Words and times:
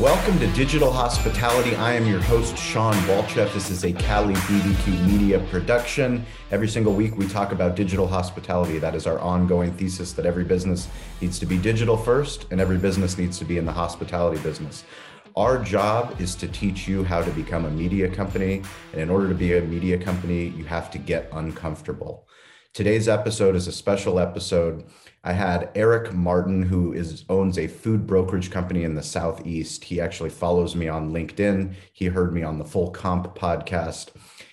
Welcome 0.00 0.40
to 0.40 0.48
Digital 0.48 0.90
Hospitality. 0.90 1.76
I 1.76 1.92
am 1.92 2.04
your 2.04 2.20
host, 2.20 2.58
Shawn 2.58 2.94
Walchef. 3.04 3.54
This 3.54 3.70
is 3.70 3.84
a 3.84 3.92
Cali 3.92 4.34
BBQ 4.34 5.06
media 5.06 5.38
production. 5.48 6.26
Every 6.50 6.66
single 6.66 6.92
week, 6.92 7.16
we 7.16 7.28
talk 7.28 7.52
about 7.52 7.76
digital 7.76 8.08
hospitality. 8.08 8.80
That 8.80 8.96
is 8.96 9.06
our 9.06 9.20
ongoing 9.20 9.72
thesis 9.74 10.12
that 10.14 10.26
every 10.26 10.42
business 10.42 10.88
needs 11.20 11.38
to 11.38 11.46
be 11.46 11.56
digital 11.56 11.96
first, 11.96 12.48
and 12.50 12.60
every 12.60 12.78
business 12.78 13.16
needs 13.16 13.38
to 13.38 13.44
be 13.44 13.58
in 13.58 13.64
the 13.64 13.70
hospitality 13.70 14.42
business. 14.42 14.82
Our 15.36 15.62
job 15.62 16.20
is 16.20 16.34
to 16.36 16.48
teach 16.48 16.88
you 16.88 17.04
how 17.04 17.22
to 17.22 17.30
become 17.30 17.64
a 17.64 17.70
media 17.70 18.08
company. 18.08 18.64
And 18.90 19.00
in 19.00 19.08
order 19.08 19.28
to 19.28 19.36
be 19.36 19.56
a 19.56 19.62
media 19.62 19.96
company, 19.96 20.48
you 20.48 20.64
have 20.64 20.90
to 20.90 20.98
get 20.98 21.28
uncomfortable. 21.32 22.26
Today's 22.72 23.08
episode 23.08 23.56
is 23.56 23.66
a 23.66 23.72
special 23.72 24.20
episode 24.20 24.84
I 25.24 25.32
had 25.32 25.70
Eric 25.74 26.12
Martin, 26.12 26.62
who 26.62 26.92
is 26.92 27.24
owns 27.28 27.58
a 27.58 27.66
food 27.66 28.06
brokerage 28.06 28.52
company 28.52 28.84
in 28.84 28.94
the 28.94 29.02
Southeast. 29.02 29.82
He 29.82 30.00
actually 30.00 30.30
follows 30.30 30.76
me 30.76 30.86
on 30.86 31.12
LinkedIn. 31.12 31.74
He 31.92 32.06
heard 32.06 32.32
me 32.32 32.44
on 32.44 32.58
the 32.58 32.64
Full 32.64 32.92
Comp 32.92 33.36
podcast. 33.36 34.10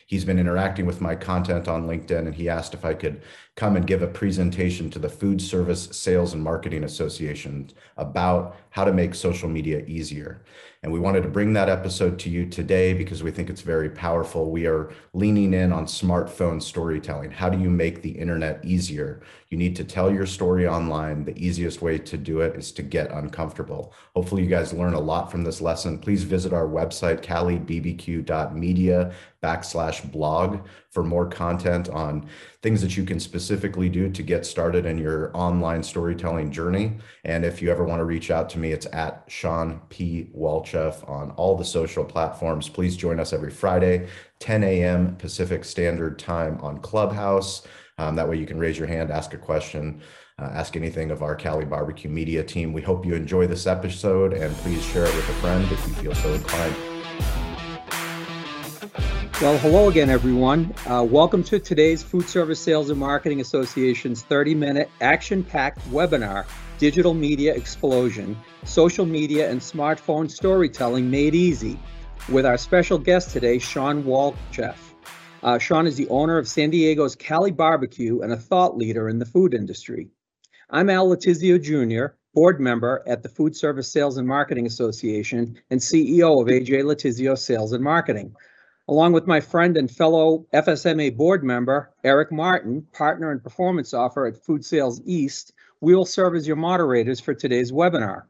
He's 0.08 0.25
been 0.25 0.39
interacting 0.39 0.88
with 0.88 0.99
my 0.99 1.16
content 1.16 1.67
on 1.67 1.85
LinkedIn, 1.85 2.25
and 2.25 2.34
he 2.34 2.49
asked 2.49 2.73
if 2.73 2.84
I 2.84 2.95
could 2.95 3.22
come 3.55 3.75
and 3.75 3.85
give 3.85 4.02
a 4.02 4.08
presentation 4.08 4.89
to 4.89 4.99
the 4.99 5.09
Food 5.09 5.39
Service 5.39 5.88
Sales 5.91 6.34
and 6.34 6.44
Marketing 6.44 6.86
Association 6.86 7.70
about 7.97 8.58
how 8.72 8.84
to 8.84 8.94
make 8.94 9.13
social 9.13 9.47
media 9.47 9.84
easier. 9.86 10.44
And 10.84 10.94
we 10.94 10.99
wanted 10.99 11.23
to 11.23 11.30
bring 11.30 11.54
that 11.54 11.70
episode 11.70 12.20
to 12.20 12.30
you 12.30 12.45
today 12.45 12.94
because 12.94 13.23
we 13.23 13.31
think 13.31 13.49
it's 13.49 13.62
very 13.62 13.90
powerful. 13.90 14.52
We 14.52 14.67
are 14.67 14.91
leaning 15.13 15.53
in 15.53 15.73
on 15.73 15.86
smartphone 15.86 16.62
storytelling. 16.62 17.31
How 17.31 17.50
do 17.50 17.59
you 17.59 17.70
make 17.70 18.02
the 18.02 18.12
internet 18.12 18.63
easier? 18.63 19.22
You 19.50 19.58
need 19.58 19.78
to 19.78 19.86
tell 19.86 20.12
your 20.12 20.26
story 20.26 20.68
online. 20.68 21.24
The 21.24 21.38
easiest 21.38 21.82
way 21.82 21.98
to 22.00 22.18
do 22.18 22.42
it 22.42 22.58
is 22.58 22.72
to 22.74 22.82
get 22.84 23.12
uncomfortable. 23.12 23.94
Hopefully, 24.14 24.44
you 24.44 24.50
guys 24.50 24.73
learn 24.73 24.94
a 24.94 25.00
lot 25.00 25.32
from 25.32 25.44
this 25.44 25.62
lesson. 25.62 26.00
Please 26.00 26.23
visit 26.23 26.52
our 26.52 26.68
website, 26.68 27.22
calibbq.media 27.22 29.14
backslash 29.42 30.12
blog 30.12 30.67
for 30.89 31.04
more 31.04 31.28
content 31.28 31.88
on 31.89 32.28
things 32.62 32.81
that 32.81 32.98
you 32.98 33.06
can 33.06 33.20
specifically 33.20 33.88
do 33.88 34.09
to 34.09 34.23
get 34.23 34.45
started 34.45 34.86
in 34.86 34.98
your 34.98 35.31
online 35.36 35.82
storytelling 35.84 36.52
journey. 36.52 36.98
And 37.23 37.45
if 37.45 37.61
you 37.61 37.72
ever 37.72 37.86
want 37.86 38.00
to 38.00 38.06
reach 38.06 38.32
out 38.32 38.50
to 38.52 38.59
me, 38.59 38.72
it's 38.73 38.88
at 38.92 39.23
Shawn 39.28 39.80
P. 39.89 40.30
Walchef 40.36 41.08
on 41.09 41.32
all 41.32 41.56
the 41.56 41.64
social 41.64 42.04
platforms. 42.04 42.67
Please 42.67 42.98
join 42.98 43.20
us 43.20 43.32
every 43.32 43.52
Friday, 43.52 44.08
10 44.39 44.64
a.m. 44.64 45.16
Pacific 45.16 45.64
Standard 45.64 46.20
Time 46.20 46.59
on 46.61 46.80
Clubhouse. 46.80 47.66
Um, 48.00 48.16
that 48.16 48.30
way 48.30 48.38
you 48.38 48.45
can 48.45 48.59
raise 48.59 48.78
your 48.78 48.88
hand, 48.88 49.09
ask 49.09 49.34
a 49.34 49.40
question, 49.40 50.03
uh, 50.38 50.50
ask 50.53 50.76
anything 50.76 51.09
of 51.09 51.23
our 51.23 51.34
Cali 51.34 51.66
Barbecue 51.66 52.12
Media 52.12 52.44
team. 52.44 52.72
We 52.72 52.84
hope 52.84 53.08
you 53.08 53.16
enjoy 53.16 53.48
this 53.48 53.66
episode 53.66 54.34
and 54.34 54.56
please 54.58 54.86
share 54.86 55.06
it 55.06 55.16
with 55.16 55.28
a 55.28 55.34
friend 55.34 55.66
if 55.72 55.88
you 55.88 55.94
feel 55.95 56.14
so 56.14 56.31
inclined. 56.36 56.76
Well, 59.42 59.58
hello 59.58 59.89
again, 59.89 60.12
everyone. 60.12 60.76
Uh, 60.86 61.08
welcome 61.09 61.44
to 61.45 61.58
today's 61.58 62.04
Food 62.04 62.30
Service 62.30 62.59
Sales 62.59 62.92
and 62.92 63.00
Marketing 63.00 63.42
Association's 63.42 64.22
30 64.22 64.54
minute 64.54 64.92
action 65.02 65.44
packed 65.44 65.80
webinar 65.89 66.45
Digital 66.78 67.16
Media 67.16 67.56
Explosion 67.56 68.38
Social 68.64 69.08
Media 69.08 69.50
and 69.50 69.59
Smartphone 69.59 70.30
Storytelling 70.30 71.09
Made 71.09 71.34
Easy 71.34 71.80
with 72.30 72.45
our 72.45 72.59
special 72.59 73.00
guest 73.00 73.32
today, 73.32 73.58
Shawn 73.58 74.04
Walchef. 74.04 74.86
Uh, 75.48 75.58
Shawn 75.58 75.88
is 75.88 75.95
the 75.95 76.09
owner 76.09 76.38
of 76.38 76.45
San 76.45 76.72
Diego's 76.72 77.16
Cali 77.16 77.52
Barbecue 77.52 78.20
and 78.20 78.34
a 78.34 78.36
thought 78.36 78.76
leader 78.76 79.08
in 79.08 79.17
the 79.17 79.26
food 79.26 79.54
industry. 79.54 80.09
I'm 80.70 80.89
Al 80.89 81.08
Letizio 81.08 81.58
Jr., 81.58 82.17
board 82.34 82.59
member 82.59 83.02
at 83.08 83.23
the 83.23 83.30
Food 83.30 83.56
Service 83.56 83.89
Sales 83.89 84.17
and 84.17 84.28
Marketing 84.28 84.66
Association 84.66 85.58
and 85.70 85.80
CEO 85.80 86.42
of 86.42 86.50
AJ 86.50 86.84
Letizio 86.84 87.38
Sales 87.38 87.72
and 87.72 87.81
Marketing 87.81 88.36
along 88.89 89.14
with 89.14 89.26
my 89.26 89.39
friend 89.39 89.78
and 89.78 89.89
fellow 89.89 90.45
FSMA 90.54 91.16
board 91.16 91.45
member, 91.45 91.94
Eric 92.04 92.30
Martin, 92.30 92.86
partner 92.92 93.32
and 93.32 93.42
performance 93.42 93.94
offer 93.94 94.26
at 94.26 94.44
Food 94.44 94.66
Sales 94.66 95.00
East, 95.05 95.54
we 95.80 95.95
will 95.95 96.04
serve 96.04 96.36
as 96.36 96.45
your 96.45 96.58
moderators 96.58 97.21
for 97.21 97.33
today's 97.33 97.71
webinar. 97.71 98.23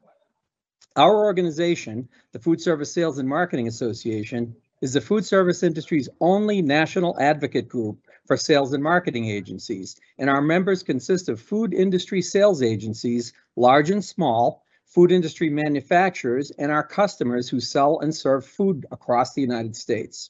Our 0.96 1.16
organization, 1.16 2.10
the 2.32 2.40
Food 2.40 2.62
Service 2.62 2.94
Sales 2.94 3.18
and 3.18 3.28
Marketing 3.28 3.68
Association, 3.68 4.56
is 4.82 4.94
the 4.94 5.02
food 5.02 5.26
service 5.26 5.64
industry's 5.64 6.08
only 6.22 6.62
national 6.62 7.20
advocate 7.20 7.68
group 7.68 7.98
for 8.26 8.38
sales 8.38 8.72
and 8.74 8.84
marketing 8.84 9.28
agencies, 9.30 9.98
and 10.18 10.30
our 10.30 10.42
members 10.42 10.84
consist 10.84 11.28
of 11.30 11.42
food 11.42 11.74
industry 11.74 12.22
sales 12.22 12.62
agencies, 12.62 13.34
large 13.56 13.90
and 13.90 14.06
small, 14.06 14.64
food 14.86 15.12
industry 15.12 15.50
manufacturers, 15.50 16.52
and 16.52 16.72
our 16.72 16.84
customers 16.84 17.50
who 17.50 17.60
sell 17.60 18.00
and 18.00 18.16
serve 18.16 18.46
food 18.46 18.86
across 18.92 19.34
the 19.34 19.42
United 19.42 19.76
States. 19.76 20.30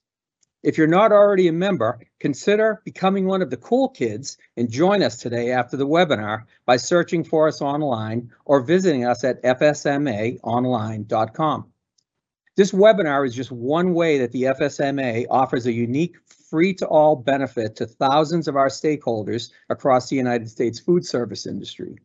If 0.64 0.78
you're 0.78 0.88
not 0.88 1.12
already 1.12 1.48
a 1.48 1.54
member, 1.54 2.00
consider 2.20 2.82
becoming 2.84 3.26
one 3.26 3.42
of 3.42 3.50
the 3.50 3.58
cool 3.58 3.90
kids 3.90 4.38
and 4.58 4.70
join 4.70 5.02
us 5.04 5.18
today 5.18 5.52
after 5.52 5.78
the 5.78 5.88
webinar 5.88 6.44
by 6.66 6.78
searching 6.78 7.24
for 7.24 7.48
us 7.48 7.62
online 7.62 8.32
or 8.46 8.62
visiting 8.62 9.06
us 9.06 9.24
at 9.24 9.44
fsmaonline.com. 9.44 11.72
This 12.58 12.72
webinar 12.72 13.24
is 13.24 13.36
just 13.36 13.52
one 13.52 13.94
way 13.94 14.18
that 14.18 14.32
the 14.32 14.44
FSMA 14.46 15.28
offers 15.30 15.68
a 15.68 15.72
unique 15.72 16.16
free 16.50 16.74
to 16.74 16.88
all 16.88 17.16
benefit 17.16 17.76
to 17.76 17.86
thousands 17.86 18.48
of 18.48 18.56
our 18.56 18.70
stakeholders 18.70 19.52
across 19.70 20.10
the 20.10 20.16
United 20.16 20.50
States 20.50 20.80
food 20.80 21.06
service 21.06 21.46
industry. 21.46 21.98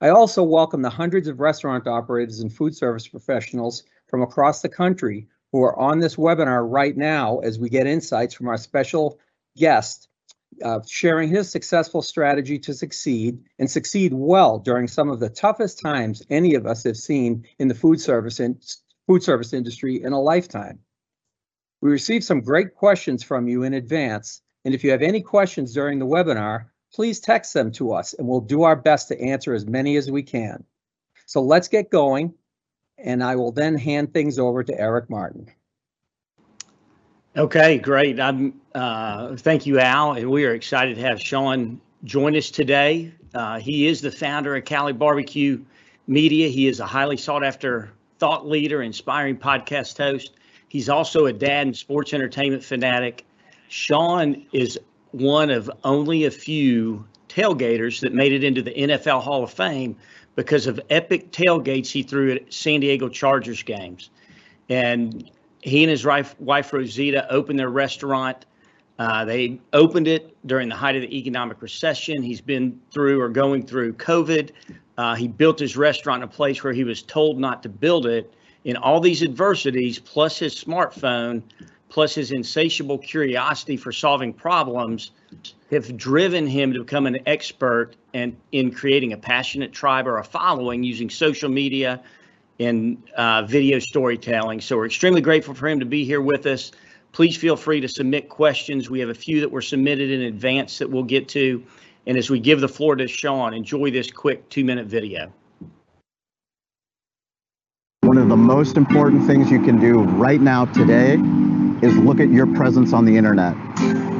I 0.00 0.08
also 0.08 0.42
welcome 0.42 0.80
the 0.80 0.88
hundreds 0.88 1.28
of 1.28 1.38
restaurant 1.38 1.86
operators 1.86 2.40
and 2.40 2.50
food 2.50 2.74
service 2.74 3.06
professionals 3.06 3.82
from 4.06 4.22
across 4.22 4.62
the 4.62 4.70
country 4.70 5.28
who 5.52 5.62
are 5.62 5.78
on 5.78 5.98
this 5.98 6.16
webinar 6.16 6.66
right 6.66 6.96
now 6.96 7.40
as 7.40 7.58
we 7.58 7.68
get 7.68 7.86
insights 7.86 8.32
from 8.32 8.48
our 8.48 8.56
special 8.56 9.18
guest 9.54 10.08
uh, 10.64 10.80
sharing 10.88 11.28
his 11.28 11.50
successful 11.50 12.00
strategy 12.00 12.58
to 12.58 12.72
succeed 12.72 13.38
and 13.58 13.70
succeed 13.70 14.14
well 14.14 14.58
during 14.58 14.88
some 14.88 15.10
of 15.10 15.20
the 15.20 15.28
toughest 15.28 15.78
times 15.78 16.22
any 16.30 16.54
of 16.54 16.64
us 16.64 16.84
have 16.84 16.96
seen 16.96 17.44
in 17.58 17.68
the 17.68 17.74
food 17.74 18.00
service 18.00 18.40
and 18.40 18.58
food 19.08 19.24
service 19.24 19.52
industry 19.52 20.02
in 20.02 20.12
a 20.12 20.20
lifetime. 20.20 20.78
We 21.80 21.90
received 21.90 22.24
some 22.24 22.42
great 22.42 22.74
questions 22.74 23.24
from 23.24 23.48
you 23.48 23.64
in 23.64 23.74
advance, 23.74 24.42
and 24.64 24.74
if 24.74 24.84
you 24.84 24.90
have 24.92 25.02
any 25.02 25.22
questions 25.22 25.72
during 25.72 25.98
the 25.98 26.06
webinar, 26.06 26.66
please 26.94 27.18
text 27.18 27.54
them 27.54 27.72
to 27.72 27.92
us 27.92 28.14
and 28.14 28.28
we'll 28.28 28.40
do 28.40 28.62
our 28.62 28.76
best 28.76 29.08
to 29.08 29.20
answer 29.20 29.54
as 29.54 29.66
many 29.66 29.96
as 29.96 30.10
we 30.10 30.22
can. 30.22 30.64
So 31.26 31.42
let's 31.42 31.68
get 31.68 31.90
going 31.90 32.34
and 32.98 33.22
I 33.22 33.36
will 33.36 33.52
then 33.52 33.76
hand 33.76 34.12
things 34.12 34.38
over 34.38 34.62
to 34.62 34.78
Eric 34.78 35.08
Martin. 35.08 35.48
Okay, 37.36 37.78
great. 37.78 38.18
I'm. 38.18 38.60
Uh, 38.74 39.36
thank 39.36 39.66
you, 39.66 39.78
Al, 39.78 40.12
and 40.12 40.30
we 40.30 40.44
are 40.44 40.54
excited 40.54 40.96
to 40.96 41.02
have 41.02 41.20
Shawn 41.20 41.80
join 42.04 42.36
us 42.36 42.50
today. 42.50 43.12
Uh, 43.32 43.60
he 43.60 43.86
is 43.86 44.00
the 44.00 44.10
founder 44.10 44.56
of 44.56 44.64
Cali 44.64 44.92
Barbecue 44.92 45.64
Media. 46.06 46.48
He 46.48 46.66
is 46.66 46.80
a 46.80 46.86
highly 46.86 47.16
sought 47.16 47.44
after 47.44 47.92
thought 48.18 48.46
leader, 48.46 48.82
inspiring 48.82 49.36
podcast 49.36 49.96
host. 49.96 50.32
He's 50.68 50.88
also 50.88 51.26
a 51.26 51.32
dad 51.32 51.66
and 51.66 51.76
sports 51.76 52.12
entertainment 52.12 52.62
fanatic. 52.62 53.24
Sean 53.68 54.44
is 54.52 54.78
one 55.12 55.50
of 55.50 55.70
only 55.84 56.24
a 56.24 56.30
few 56.30 57.04
tailgaters 57.28 58.00
that 58.00 58.12
made 58.12 58.32
it 58.32 58.44
into 58.44 58.62
the 58.62 58.72
NFL 58.72 59.22
Hall 59.22 59.44
of 59.44 59.50
Fame 59.50 59.96
because 60.34 60.66
of 60.66 60.80
epic 60.90 61.30
tailgates 61.32 61.90
he 61.90 62.02
threw 62.02 62.32
at 62.32 62.52
San 62.52 62.80
Diego 62.80 63.08
Chargers 63.08 63.62
games. 63.62 64.10
And 64.68 65.30
he 65.62 65.82
and 65.82 65.90
his 65.90 66.04
wife, 66.04 66.72
Rosita 66.72 67.30
opened 67.30 67.58
their 67.58 67.70
restaurant. 67.70 68.44
Uh, 68.98 69.24
they 69.24 69.60
opened 69.72 70.08
it 70.08 70.36
during 70.46 70.68
the 70.68 70.74
height 70.74 70.96
of 70.96 71.02
the 71.02 71.16
economic 71.16 71.62
recession. 71.62 72.22
He's 72.22 72.40
been 72.40 72.80
through 72.90 73.20
or 73.20 73.28
going 73.28 73.66
through 73.66 73.94
COVID. 73.94 74.50
Uh, 74.98 75.14
he 75.14 75.28
built 75.28 75.60
his 75.60 75.76
restaurant 75.76 76.24
in 76.24 76.28
a 76.28 76.32
place 76.32 76.62
where 76.62 76.72
he 76.72 76.82
was 76.82 77.02
told 77.02 77.38
not 77.38 77.62
to 77.62 77.68
build 77.68 78.04
it. 78.04 78.34
In 78.64 78.76
all 78.76 79.00
these 79.00 79.22
adversities, 79.22 80.00
plus 80.00 80.36
his 80.36 80.52
smartphone, 80.52 81.42
plus 81.88 82.16
his 82.16 82.32
insatiable 82.32 82.98
curiosity 82.98 83.76
for 83.76 83.92
solving 83.92 84.32
problems, 84.32 85.12
have 85.70 85.96
driven 85.96 86.48
him 86.48 86.72
to 86.72 86.80
become 86.80 87.06
an 87.06 87.20
expert 87.26 87.94
and 88.12 88.36
in 88.50 88.72
creating 88.72 89.12
a 89.12 89.16
passionate 89.16 89.72
tribe 89.72 90.08
or 90.08 90.18
a 90.18 90.24
following 90.24 90.82
using 90.82 91.08
social 91.08 91.48
media 91.48 92.02
and 92.58 93.00
uh, 93.16 93.42
video 93.42 93.78
storytelling. 93.78 94.60
So 94.60 94.76
we're 94.76 94.86
extremely 94.86 95.20
grateful 95.20 95.54
for 95.54 95.68
him 95.68 95.78
to 95.78 95.86
be 95.86 96.04
here 96.04 96.20
with 96.20 96.44
us. 96.46 96.72
Please 97.12 97.36
feel 97.36 97.56
free 97.56 97.80
to 97.80 97.88
submit 97.88 98.28
questions. 98.28 98.90
We 98.90 98.98
have 98.98 99.10
a 99.10 99.14
few 99.14 99.40
that 99.42 99.50
were 99.50 99.62
submitted 99.62 100.10
in 100.10 100.22
advance 100.22 100.78
that 100.78 100.90
we'll 100.90 101.04
get 101.04 101.28
to. 101.28 101.62
And 102.08 102.16
as 102.16 102.30
we 102.30 102.40
give 102.40 102.62
the 102.62 102.68
floor 102.68 102.96
to 102.96 103.06
Shawn, 103.06 103.52
enjoy 103.52 103.90
this 103.90 104.10
quick 104.10 104.48
two 104.48 104.64
minute 104.64 104.86
video. 104.86 105.30
One 108.00 108.16
of 108.16 108.30
the 108.30 108.36
most 108.36 108.78
important 108.78 109.26
things 109.26 109.50
you 109.50 109.62
can 109.62 109.78
do 109.78 110.00
right 110.00 110.40
now 110.40 110.64
today 110.64 111.18
is 111.86 111.94
look 111.98 112.18
at 112.18 112.30
your 112.30 112.46
presence 112.46 112.94
on 112.94 113.04
the 113.04 113.14
internet. 113.14 113.54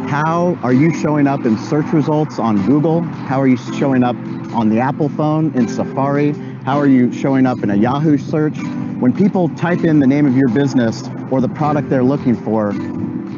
How 0.07 0.59
are 0.63 0.75
you 0.75 0.93
showing 0.93 1.27
up 1.27 1.47
in 1.47 1.57
search 1.57 1.87
results 1.95 2.39
on 2.39 2.65
Google? 2.67 3.01
How 3.01 3.41
are 3.41 3.49
you 3.49 3.57
showing 3.57 4.05
up 4.05 4.17
on 4.53 4.69
the 4.69 4.81
Apple 4.81 5.09
phone 5.09 5.55
in 5.55 5.67
Safari? 5.67 6.33
How 6.65 6.79
are 6.79 6.87
you 6.87 7.11
showing 7.11 7.47
up 7.47 7.63
in 7.63 7.71
a 7.71 7.77
Yahoo 7.77 8.19
search? 8.19 8.59
When 9.01 9.15
people 9.17 9.49
type 9.57 9.85
in 9.85 9.99
the 9.99 10.07
name 10.07 10.27
of 10.27 10.37
your 10.37 10.49
business 10.49 11.09
or 11.31 11.41
the 11.41 11.49
product 11.49 11.89
they're 11.89 12.05
looking 12.05 12.37
for, 12.37 12.75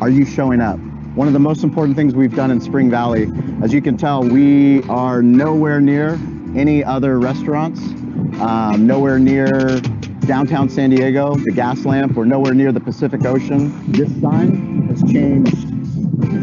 are 0.02 0.10
you 0.10 0.24
showing 0.24 0.60
up? 0.60 0.80
One 1.14 1.26
of 1.26 1.32
the 1.32 1.40
most 1.40 1.64
important 1.64 1.96
things 1.96 2.14
we've 2.14 2.36
done 2.36 2.52
in 2.52 2.60
Spring 2.60 2.88
Valley, 2.88 3.28
as 3.64 3.72
you 3.72 3.82
can 3.82 3.96
tell, 3.96 4.22
we 4.22 4.84
are 4.84 5.20
nowhere 5.22 5.80
near 5.80 6.12
any 6.56 6.84
other 6.84 7.18
restaurants, 7.18 7.80
um, 8.40 8.86
nowhere 8.86 9.18
near 9.18 9.80
downtown 10.26 10.68
San 10.68 10.90
Diego, 10.90 11.34
the 11.34 11.50
gas 11.50 11.84
lamp, 11.84 12.12
we're 12.12 12.26
nowhere 12.26 12.54
near 12.54 12.70
the 12.70 12.78
Pacific 12.78 13.24
Ocean. 13.24 13.90
This 13.90 14.08
sign 14.20 14.86
has 14.86 15.02
changed 15.02 15.58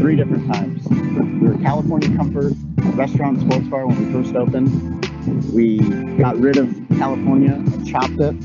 three 0.01 0.17
different 0.17 0.53
times. 0.53 0.85
We 0.89 1.47
were 1.47 1.57
California 1.63 2.13
Comfort 2.17 2.51
Restaurant 2.97 3.39
Sports 3.39 3.67
Bar 3.69 3.87
when 3.87 4.05
we 4.05 4.11
first 4.11 4.35
opened. 4.35 5.05
We 5.53 5.79
got 6.17 6.37
rid 6.37 6.57
of 6.57 6.75
California 6.97 7.53
and 7.53 7.87
chopped 7.87 8.19
it 8.19 8.35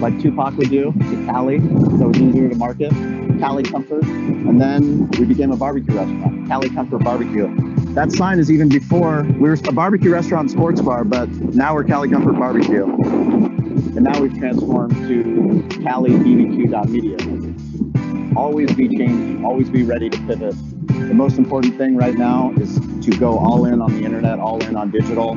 like 0.00 0.20
Tupac 0.20 0.56
would 0.56 0.70
do 0.70 0.92
to 0.92 1.26
Cali, 1.26 1.58
so 1.98 2.10
it's 2.10 2.18
easier 2.18 2.48
to 2.48 2.56
market. 2.56 2.92
Cali 3.38 3.62
Comfort, 3.62 4.04
and 4.04 4.60
then 4.60 5.08
we 5.12 5.24
became 5.24 5.52
a 5.52 5.56
barbecue 5.56 5.94
restaurant, 5.94 6.48
Cali 6.48 6.70
Comfort 6.70 7.04
Barbecue. 7.04 7.48
That 7.94 8.12
sign 8.12 8.38
is 8.38 8.50
even 8.50 8.68
before 8.68 9.22
we 9.22 9.48
were 9.48 9.54
a 9.54 9.72
barbecue 9.72 10.10
restaurant 10.10 10.50
sports 10.50 10.80
bar, 10.80 11.04
but 11.04 11.28
now 11.54 11.74
we're 11.74 11.84
Cali 11.84 12.08
Comfort 12.08 12.34
Barbecue. 12.34 12.84
And 12.84 14.02
now 14.02 14.20
we've 14.20 14.36
transformed 14.38 14.94
to 15.08 15.82
Cali 15.82 16.10
BBQ.media. 16.10 18.36
Always 18.36 18.72
be 18.74 18.88
changing, 18.88 19.44
always 19.44 19.68
be 19.68 19.82
ready 19.82 20.10
to 20.10 20.18
pivot. 20.26 20.54
The 20.88 21.14
most 21.14 21.38
important 21.38 21.76
thing 21.78 21.96
right 21.96 22.14
now 22.14 22.52
is 22.58 22.78
to 23.04 23.10
go 23.18 23.38
all 23.38 23.64
in 23.64 23.80
on 23.80 23.98
the 23.98 24.04
internet, 24.04 24.38
all 24.38 24.62
in 24.62 24.76
on 24.76 24.90
digital. 24.90 25.30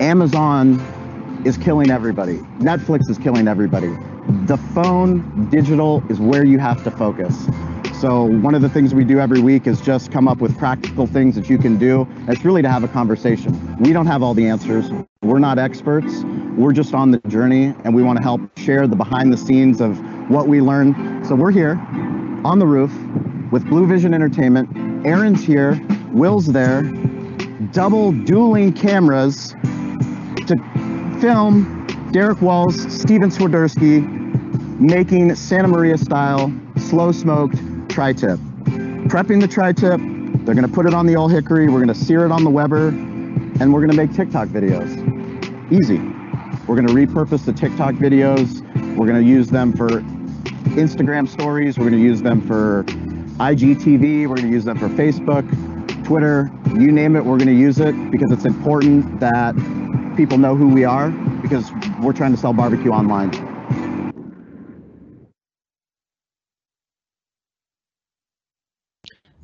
Amazon 0.00 0.78
is 1.44 1.58
killing 1.58 1.90
everybody. 1.90 2.38
Netflix 2.58 3.08
is 3.10 3.18
killing 3.18 3.48
everybody. 3.48 3.88
The 4.46 4.56
phone, 4.74 5.48
digital 5.50 6.02
is 6.08 6.18
where 6.18 6.44
you 6.44 6.58
have 6.58 6.82
to 6.84 6.90
focus. 6.90 7.46
So 8.00 8.24
one 8.24 8.54
of 8.54 8.62
the 8.62 8.68
things 8.68 8.94
we 8.94 9.04
do 9.04 9.20
every 9.20 9.40
week 9.40 9.66
is 9.66 9.80
just 9.80 10.10
come 10.10 10.26
up 10.26 10.38
with 10.38 10.56
practical 10.58 11.06
things 11.06 11.34
that 11.36 11.48
you 11.48 11.58
can 11.58 11.78
do. 11.78 12.06
It's 12.28 12.44
really 12.44 12.62
to 12.62 12.68
have 12.68 12.82
a 12.82 12.88
conversation. 12.88 13.76
We 13.78 13.92
don't 13.92 14.06
have 14.06 14.22
all 14.22 14.34
the 14.34 14.46
answers. 14.46 14.90
We're 15.22 15.38
not 15.38 15.58
experts. 15.58 16.22
We're 16.56 16.72
just 16.72 16.94
on 16.94 17.10
the 17.10 17.18
journey 17.28 17.74
and 17.84 17.94
we 17.94 18.02
want 18.02 18.18
to 18.18 18.22
help 18.22 18.40
share 18.58 18.86
the 18.86 18.96
behind 18.96 19.32
the 19.32 19.36
scenes 19.36 19.80
of 19.80 19.98
what 20.30 20.48
we 20.48 20.60
learn. 20.60 21.24
So 21.24 21.34
we're 21.34 21.50
here 21.50 21.78
on 22.44 22.58
the 22.58 22.66
roof 22.66 22.92
with 23.52 23.64
Blue 23.66 23.86
Vision 23.86 24.12
Entertainment. 24.12 25.06
Aaron's 25.06 25.44
here, 25.44 25.80
Will's 26.12 26.46
there, 26.46 26.82
double 27.72 28.12
dueling 28.12 28.72
cameras 28.72 29.54
to 30.46 30.56
film 31.20 31.86
Derek 32.12 32.40
Walls, 32.40 32.80
Steven 32.92 33.30
Swiderski 33.30 34.24
making 34.80 35.34
Santa 35.34 35.68
Maria 35.68 35.98
style 35.98 36.52
slow 36.76 37.12
smoked 37.12 37.56
tri 37.88 38.12
tip. 38.12 38.38
Prepping 39.08 39.40
the 39.40 39.48
tri 39.48 39.72
tip, 39.72 40.00
they're 40.44 40.54
gonna 40.54 40.68
put 40.68 40.86
it 40.86 40.94
on 40.94 41.06
the 41.06 41.16
old 41.16 41.32
hickory, 41.32 41.68
we're 41.68 41.80
gonna 41.80 41.94
sear 41.94 42.24
it 42.24 42.32
on 42.32 42.44
the 42.44 42.50
Weber, 42.50 42.88
and 42.88 43.72
we're 43.72 43.80
gonna 43.80 43.94
make 43.94 44.12
TikTok 44.12 44.48
videos. 44.48 44.90
Easy. 45.72 45.98
We're 46.66 46.76
gonna 46.76 46.92
repurpose 46.92 47.44
the 47.44 47.52
TikTok 47.52 47.94
videos, 47.94 48.62
we're 48.96 49.06
gonna 49.06 49.20
use 49.20 49.48
them 49.48 49.72
for 49.72 49.88
Instagram 50.76 51.28
stories, 51.28 51.78
we're 51.78 51.84
gonna 51.90 51.98
use 51.98 52.22
them 52.22 52.40
for 52.40 52.84
IGTV, 53.38 54.26
we're 54.26 54.36
gonna 54.36 54.48
use 54.48 54.64
them 54.64 54.78
for 54.78 54.88
Facebook, 54.88 55.44
Twitter, 56.04 56.50
you 56.78 56.92
name 56.92 57.16
it, 57.16 57.24
we're 57.24 57.38
gonna 57.38 57.52
use 57.52 57.80
it 57.80 57.94
because 58.10 58.30
it's 58.30 58.44
important 58.44 59.20
that 59.20 59.54
people 60.16 60.38
know 60.38 60.54
who 60.54 60.68
we 60.68 60.84
are 60.84 61.10
because 61.42 61.70
we're 62.00 62.12
trying 62.12 62.32
to 62.32 62.38
sell 62.38 62.52
barbecue 62.52 62.90
online. 62.90 63.30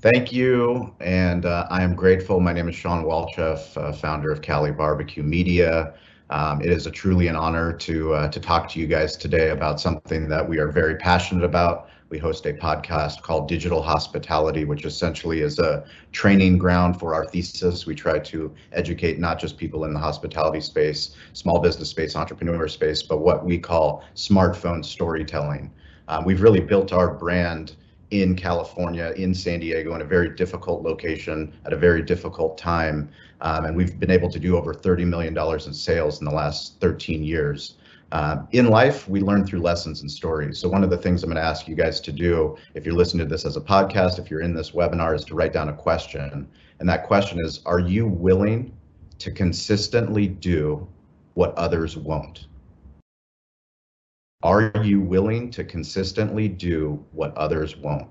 Thank 0.02 0.32
you, 0.32 0.94
and 1.00 1.44
uh, 1.44 1.66
I 1.68 1.82
am 1.82 1.94
grateful. 1.94 2.40
My 2.40 2.54
name 2.54 2.70
is 2.70 2.74
Shawn 2.74 3.04
Walchef, 3.04 3.76
uh, 3.76 3.92
founder 3.92 4.32
of 4.32 4.40
Cali 4.40 4.72
Barbecue 4.72 5.22
Media. 5.22 5.92
Um, 6.30 6.62
it 6.62 6.70
is 6.70 6.86
a 6.86 6.90
truly 6.90 7.26
an 7.28 7.36
honor 7.36 7.74
to 7.74 8.14
uh, 8.14 8.28
to 8.28 8.40
talk 8.40 8.68
to 8.70 8.80
you 8.80 8.86
guys 8.86 9.14
today 9.16 9.50
about 9.50 9.78
something 9.78 10.26
that 10.28 10.48
we 10.48 10.58
are 10.58 10.68
very 10.68 10.96
passionate 10.96 11.44
about. 11.44 11.90
We 12.10 12.18
host 12.18 12.44
a 12.46 12.52
podcast 12.52 13.22
called 13.22 13.46
Digital 13.46 13.80
Hospitality, 13.80 14.64
which 14.64 14.84
essentially 14.84 15.42
is 15.42 15.60
a 15.60 15.84
training 16.10 16.58
ground 16.58 16.98
for 16.98 17.14
our 17.14 17.24
thesis. 17.24 17.86
We 17.86 17.94
try 17.94 18.18
to 18.18 18.52
educate 18.72 19.20
not 19.20 19.38
just 19.38 19.56
people 19.56 19.84
in 19.84 19.94
the 19.94 20.00
hospitality 20.00 20.60
space, 20.60 21.14
small 21.34 21.60
business 21.60 21.88
space, 21.88 22.16
entrepreneur 22.16 22.66
space, 22.66 23.00
but 23.00 23.18
what 23.18 23.44
we 23.44 23.58
call 23.58 24.02
smartphone 24.16 24.84
storytelling. 24.84 25.70
Um, 26.08 26.24
we've 26.24 26.42
really 26.42 26.58
built 26.58 26.92
our 26.92 27.14
brand 27.14 27.76
in 28.10 28.34
California, 28.34 29.12
in 29.16 29.32
San 29.32 29.60
Diego, 29.60 29.94
in 29.94 30.02
a 30.02 30.04
very 30.04 30.30
difficult 30.30 30.82
location 30.82 31.52
at 31.64 31.72
a 31.72 31.76
very 31.76 32.02
difficult 32.02 32.58
time. 32.58 33.08
Um, 33.40 33.66
and 33.66 33.76
we've 33.76 34.00
been 34.00 34.10
able 34.10 34.28
to 34.30 34.40
do 34.40 34.56
over 34.56 34.74
$30 34.74 35.06
million 35.06 35.38
in 35.38 35.72
sales 35.72 36.18
in 36.18 36.24
the 36.24 36.32
last 36.32 36.80
13 36.80 37.22
years. 37.22 37.76
Uh, 38.12 38.42
in 38.50 38.68
life, 38.68 39.08
we 39.08 39.20
learn 39.20 39.46
through 39.46 39.60
lessons 39.60 40.00
and 40.00 40.10
stories. 40.10 40.58
So 40.58 40.68
one 40.68 40.82
of 40.82 40.90
the 40.90 40.96
things 40.96 41.22
I'm 41.22 41.30
going 41.30 41.40
to 41.40 41.48
ask 41.48 41.68
you 41.68 41.76
guys 41.76 42.00
to 42.00 42.12
do, 42.12 42.56
if 42.74 42.84
you're 42.84 42.94
listening 42.94 43.26
to 43.26 43.30
this 43.30 43.44
as 43.44 43.56
a 43.56 43.60
podcast, 43.60 44.18
if 44.18 44.30
you're 44.30 44.40
in 44.40 44.54
this 44.54 44.72
webinar, 44.72 45.14
is 45.14 45.24
to 45.26 45.34
write 45.34 45.52
down 45.52 45.68
a 45.68 45.72
question. 45.72 46.48
And 46.80 46.88
that 46.88 47.06
question 47.06 47.38
is, 47.40 47.60
are 47.66 47.78
you 47.78 48.08
willing 48.08 48.76
to 49.20 49.30
consistently 49.30 50.26
do 50.26 50.88
what 51.34 51.54
others 51.56 51.96
won't? 51.96 52.46
Are 54.42 54.72
you 54.82 55.00
willing 55.00 55.50
to 55.52 55.62
consistently 55.62 56.48
do 56.48 57.04
what 57.12 57.36
others 57.36 57.76
won't? 57.76 58.08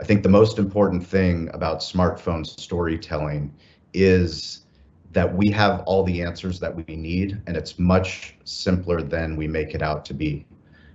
I 0.00 0.04
think 0.04 0.22
the 0.22 0.30
most 0.30 0.58
important 0.58 1.06
thing 1.06 1.50
about 1.52 1.80
smartphone 1.80 2.46
storytelling 2.46 3.52
is 3.92 4.64
that 5.12 5.34
we 5.34 5.50
have 5.50 5.80
all 5.86 6.02
the 6.04 6.22
answers 6.22 6.60
that 6.60 6.74
we 6.74 6.96
need 6.96 7.40
and 7.46 7.56
it's 7.56 7.78
much 7.78 8.36
simpler 8.44 9.02
than 9.02 9.36
we 9.36 9.48
make 9.48 9.74
it 9.74 9.82
out 9.82 10.04
to 10.04 10.14
be. 10.14 10.46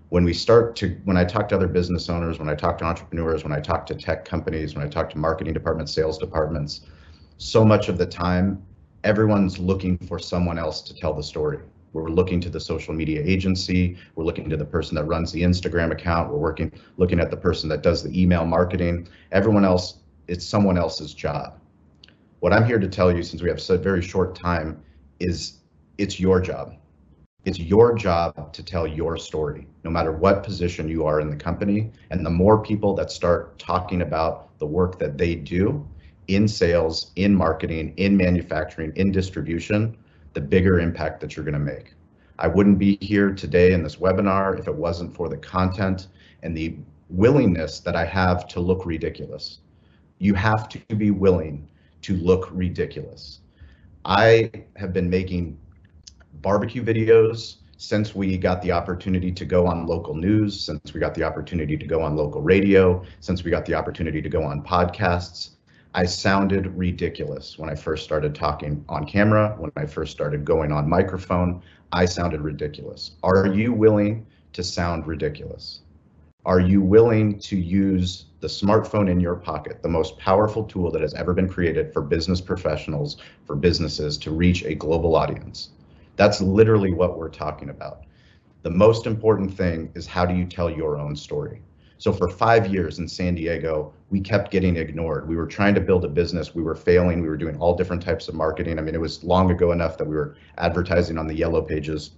When 0.10 0.24
we 0.24 0.34
start 0.34 0.76
to, 0.78 0.90
when 1.04 1.18
I 1.18 1.26
talk 1.26 1.50
to 1.50 1.56
other 1.56 1.68
business 1.68 2.10
owners, 2.10 2.40
when 2.40 2.48
I 2.48 2.56
talk 2.56 2.78
to 2.78 2.86
entrepreneurs, 2.86 3.44
when 3.44 3.52
I 3.52 3.60
talk 3.60 3.86
to 3.88 3.96
tech 3.96 4.24
companies, 4.24 4.76
when 4.76 4.86
I 4.86 4.90
talk 4.90 5.10
to 5.10 5.18
marketing 5.18 5.54
departments, 5.54 5.94
sales 5.94 6.18
departments, 6.18 6.82
so 7.38 7.66
much 7.66 7.90
of 7.90 7.98
the 7.98 8.06
time, 8.06 8.64
everyone's 9.04 9.60
looking 9.60 9.98
for 9.98 10.18
someone 10.18 10.58
else 10.58 10.82
to 10.82 10.96
tell 10.96 11.14
the 11.14 11.24
story. 11.24 11.60
We're 11.92 12.10
looking 12.10 12.40
to 12.42 12.50
the 12.50 12.60
social 12.60 12.94
media 12.94 13.22
agency. 13.24 13.98
We're 14.16 14.26
looking 14.26 14.50
to 14.50 14.58
the 14.58 14.66
person 14.66 14.96
that 14.96 15.06
runs 15.06 15.32
the 15.32 15.42
Instagram 15.42 15.92
account. 15.92 16.30
We're 16.30 16.38
working, 16.38 16.72
looking 16.98 17.20
at 17.20 17.32
the 17.32 17.38
person 17.38 17.70
that 17.70 17.84
does 17.84 18.04
the 18.04 18.22
email 18.22 18.46
marketing. 18.46 19.08
Everyone 19.32 19.66
else, 19.66 20.00
it's 20.28 20.46
someone 20.46 20.78
else's 20.78 21.14
job. 21.14 21.60
What 22.40 22.54
I'm 22.54 22.66
here 22.66 22.80
to 22.80 22.88
tell 22.88 23.16
you, 23.16 23.24
since 23.24 23.42
we 23.42 23.50
have 23.50 23.62
such 23.62 23.82
very 23.82 24.02
short 24.02 24.36
time, 24.36 24.82
is 25.20 25.60
it's 25.98 26.20
your 26.20 26.42
job. 26.42 26.76
It's 27.46 27.60
your 27.60 27.96
job 27.96 28.52
to 28.54 28.64
tell 28.64 28.86
your 28.86 29.18
story, 29.18 29.68
no 29.84 29.90
matter 29.90 30.12
what 30.12 30.44
position 30.44 30.90
you 30.90 31.06
are 31.06 31.22
in 31.22 31.30
the 31.30 31.36
company. 31.36 31.92
And 32.10 32.26
the 32.26 32.30
more 32.30 32.62
people 32.62 32.94
that 32.96 33.12
start 33.12 33.58
talking 33.58 34.02
about 34.02 34.58
the 34.60 34.66
work 34.66 35.00
that 35.00 35.18
they 35.18 35.36
do 35.36 35.88
in 36.28 36.48
sales, 36.48 37.12
in 37.16 37.36
marketing, 37.36 37.94
in 37.98 38.18
manufacturing, 38.18 38.92
in 38.96 39.12
distribution, 39.12 39.96
the 40.34 40.42
bigger 40.42 40.80
impact 40.80 41.22
that 41.22 41.36
you're 41.36 41.46
going 41.46 41.54
to 41.54 41.60
make. 41.60 41.94
I 42.38 42.48
wouldn't 42.48 42.80
be 42.80 42.98
here 43.00 43.32
today 43.32 43.72
in 43.72 43.82
this 43.82 43.96
webinar 43.96 44.60
if 44.60 44.68
it 44.68 44.76
wasn't 44.76 45.16
for 45.16 45.30
the 45.30 45.38
content 45.38 46.08
and 46.44 46.58
the 46.58 46.76
willingness 47.10 47.80
that 47.80 47.96
I 47.96 48.06
have 48.06 48.48
to 48.50 48.60
look 48.60 48.86
ridiculous. 48.86 49.60
You 50.18 50.34
have 50.34 50.68
to 50.70 50.80
be 50.96 51.12
willing 51.12 51.70
to 52.06 52.16
look 52.18 52.50
ridiculous. 52.52 53.40
I 54.06 54.52
have 54.76 54.94
been 54.94 55.10
making 55.10 55.58
barbecue 56.42 56.84
videos 56.84 57.56
since 57.78 58.14
we 58.14 58.38
got 58.38 58.62
the 58.62 58.72
opportunity 58.72 59.32
to 59.32 59.44
go 59.44 59.66
on 59.66 59.88
local 59.88 60.14
news, 60.14 60.60
since 60.60 60.94
we 60.94 61.00
got 61.00 61.16
the 61.16 61.24
opportunity 61.24 61.76
to 61.76 61.88
go 61.88 62.04
on 62.04 62.16
local 62.16 62.44
radio, 62.44 63.04
since 63.22 63.44
we 63.44 63.50
got 63.50 63.66
the 63.66 63.74
opportunity 63.74 64.22
to 64.22 64.30
go 64.30 64.44
on 64.44 64.62
podcasts. 64.62 65.56
I 65.96 66.06
sounded 66.06 66.68
ridiculous 66.78 67.58
when 67.58 67.72
I 67.72 67.76
first 67.76 68.04
started 68.04 68.36
talking 68.36 68.86
on 68.88 69.08
camera, 69.08 69.56
when 69.58 69.72
I 69.76 69.88
first 69.88 70.12
started 70.12 70.46
going 70.46 70.72
on 70.72 70.88
microphone. 70.88 71.64
I 71.92 72.06
sounded 72.06 72.42
ridiculous. 72.42 73.16
Are 73.24 73.48
you 73.48 73.74
willing 73.74 74.28
to 74.54 74.64
sound 74.64 75.08
ridiculous? 75.08 75.82
Are 76.46 76.60
you 76.60 76.80
willing 76.80 77.40
to 77.40 77.58
use 77.58 78.26
the 78.40 78.48
smartphone 78.48 79.10
in 79.10 79.20
your 79.20 79.36
pocket, 79.36 79.82
the 79.82 79.90
most 79.90 80.16
powerful 80.20 80.64
tool 80.64 80.92
that 80.92 81.02
has 81.02 81.16
ever 81.16 81.34
been 81.34 81.50
created 81.50 81.92
for 81.92 82.04
business 82.04 82.40
professionals, 82.40 83.18
for 83.46 83.56
businesses 83.56 84.16
to 84.20 84.30
reach 84.30 84.64
a 84.64 84.76
global 84.76 85.16
audience? 85.16 85.70
That's 86.18 86.42
literally 86.42 86.94
what 86.94 87.18
we're 87.18 87.30
talking 87.30 87.72
about. 87.72 88.04
The 88.62 88.70
most 88.70 89.08
important 89.08 89.52
thing 89.58 89.92
is 89.96 90.06
how 90.06 90.24
do 90.24 90.36
you 90.36 90.46
tell 90.46 90.70
your 90.70 91.00
own 91.00 91.16
story? 91.16 91.64
So 91.98 92.14
for 92.14 92.30
five 92.30 92.68
years 92.68 93.00
in 93.00 93.08
San 93.08 93.34
Diego, 93.34 93.92
we 94.12 94.22
kept 94.22 94.52
getting 94.52 94.78
ignored. 94.78 95.28
We 95.28 95.38
were 95.38 95.48
trying 95.48 95.74
to 95.74 95.82
build 95.82 96.06
a 96.06 96.10
business. 96.10 96.54
We 96.54 96.62
were 96.62 96.76
failing. 96.76 97.24
We 97.24 97.28
were 97.28 97.38
doing 97.38 97.58
all 97.58 97.76
different 97.76 98.04
types 98.04 98.28
of 98.28 98.36
marketing. 98.36 98.78
I 98.78 98.84
mean, 98.84 98.94
it 98.94 99.02
was 99.02 99.24
long 99.24 99.50
ago 99.50 99.72
enough 99.72 99.98
that 99.98 100.06
we 100.06 100.16
were 100.16 100.36
advertising 100.60 101.18
on 101.18 101.26
the 101.26 101.34
yellow 101.34 101.64
pages. 101.64 102.12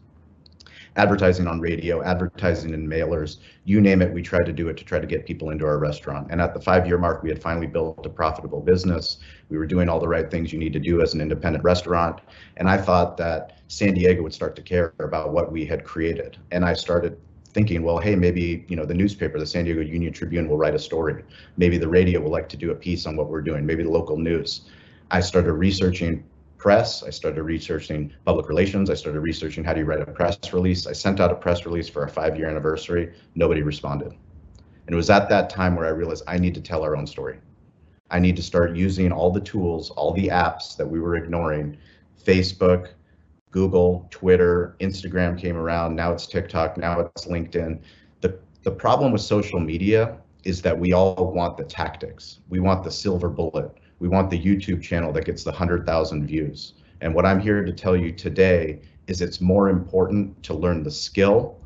Advertising 0.98 1.48
on 1.48 1.60
radio, 1.60 2.02
advertising 2.04 2.74
in 2.74 2.88
mailers, 2.88 3.38
you 3.66 3.80
name 3.80 4.02
it, 4.02 4.12
we 4.12 4.22
tried 4.22 4.48
to 4.48 4.52
do 4.52 4.68
it 4.68 4.76
to 4.78 4.84
try 4.84 5.00
to 5.00 5.08
get 5.08 5.26
people 5.26 5.52
into 5.52 5.66
our 5.66 5.78
restaurant. 5.78 6.28
And 6.32 6.42
at 6.42 6.54
the 6.54 6.60
five 6.60 6.88
year 6.88 6.98
mark, 6.98 7.24
we 7.24 7.30
had 7.30 7.42
finally 7.42 7.68
built 7.68 8.06
a 8.06 8.10
profitable 8.10 8.62
business. 8.62 9.20
We 9.50 9.58
were 9.58 9.68
doing 9.68 9.90
all 9.90 10.00
the 10.00 10.08
right 10.08 10.30
things 10.30 10.52
you 10.52 10.60
need 10.60 10.74
to 10.74 10.80
do 10.80 11.02
as 11.02 11.14
an 11.14 11.22
independent 11.22 11.64
restaurant. 11.64 12.20
And 12.58 12.68
I 12.68 12.78
thought 12.78 13.16
that 13.18 13.60
San 13.68 13.94
Diego 13.94 14.24
would 14.24 14.34
start 14.34 14.56
to 14.56 14.62
care 14.62 14.94
about 15.00 15.32
what 15.32 15.52
we 15.52 15.66
had 15.66 15.84
created. 15.84 16.38
And 16.52 16.66
I 16.66 16.74
started 16.74 17.18
thinking, 17.54 17.84
well, 17.84 18.00
hey, 18.00 18.16
maybe 18.16 18.66
you 18.68 18.76
know 18.76 18.86
the 18.86 18.94
newspaper, 18.94 19.40
the 19.40 19.46
San 19.46 19.66
Diego 19.66 19.82
Union 19.82 20.12
Tribune, 20.12 20.50
will 20.50 20.58
write 20.58 20.76
a 20.76 20.80
story. 20.80 21.24
Maybe 21.58 21.78
the 21.78 21.88
radio 21.88 22.20
will 22.20 22.32
like 22.32 22.50
to 22.50 22.58
do 22.58 22.72
a 22.72 22.76
piece 22.76 23.06
on 23.06 23.16
what 23.16 23.30
we're 23.30 23.42
doing. 23.42 23.66
Maybe 23.66 23.84
the 23.84 23.92
local 23.92 24.18
news. 24.18 24.62
I 25.12 25.22
started 25.22 25.54
researching 25.54 26.24
press. 26.58 27.04
I 27.04 27.10
started 27.10 27.44
researching 27.44 28.14
public 28.26 28.50
relations. 28.50 28.90
I 28.90 28.96
started 28.96 29.22
researching 29.22 29.64
how 29.64 29.74
do 29.74 29.80
you 29.80 29.86
write 29.86 30.02
a 30.02 30.06
press 30.06 30.38
release. 30.52 30.88
I 30.88 30.94
sent 30.94 31.20
out 31.20 31.32
a 31.32 31.36
press 31.36 31.66
release 31.66 31.88
for 31.88 32.02
our 32.02 32.08
five-year 32.08 32.50
anniversary. 32.50 33.14
Nobody 33.36 33.62
responded. 33.62 34.14
And 34.88 34.94
it 34.94 34.96
was 34.96 35.10
at 35.10 35.30
that 35.30 35.50
time 35.50 35.76
where 35.76 35.86
I 35.86 35.90
realized 35.90 36.24
I 36.28 36.38
need 36.38 36.56
to 36.56 36.62
tell 36.62 36.84
our 36.84 36.96
own 36.96 37.06
story. 37.06 37.40
I 38.10 38.20
need 38.20 38.36
to 38.38 38.44
start 38.44 38.76
using 38.76 39.12
all 39.12 39.32
the 39.32 39.42
tools, 39.42 39.90
all 39.92 40.14
the 40.14 40.28
apps 40.28 40.78
that 40.78 40.88
we 40.88 41.00
were 41.00 41.18
ignoring, 41.18 41.78
Facebook, 42.24 42.90
Google, 43.52 44.08
Twitter, 44.12 44.76
Instagram 44.80 45.38
came 45.38 45.58
around. 45.58 45.96
Now 45.96 46.14
it's 46.14 46.26
TikTok. 46.26 46.78
Now 46.78 47.00
it's 47.02 47.26
LinkedIn. 47.26 47.82
The, 48.22 48.40
the 48.64 48.72
problem 48.72 49.12
with 49.12 49.22
social 49.22 49.60
media 49.60 50.18
is 50.44 50.62
that 50.62 50.78
we 50.78 50.94
all 50.94 51.34
want 51.34 51.58
the 51.58 51.64
tactics. 51.64 52.40
We 52.50 52.60
want 52.60 52.84
the 52.84 52.92
silver 52.92 53.30
bullet. 53.30 53.78
We 54.00 54.08
want 54.08 54.30
the 54.30 54.40
YouTube 54.40 54.82
channel 54.82 55.12
that 55.14 55.26
gets 55.26 55.44
the 55.44 55.52
100,000 55.52 56.28
views. 56.28 56.74
And 57.02 57.14
what 57.14 57.26
I'm 57.26 57.40
here 57.40 57.64
to 57.64 57.72
tell 57.72 57.96
you 57.96 58.12
today 58.12 58.80
is 59.08 59.22
it's 59.22 59.42
more 59.42 59.70
important 59.70 60.42
to 60.44 60.54
learn 60.54 60.84
the 60.84 60.92
skill 60.92 61.58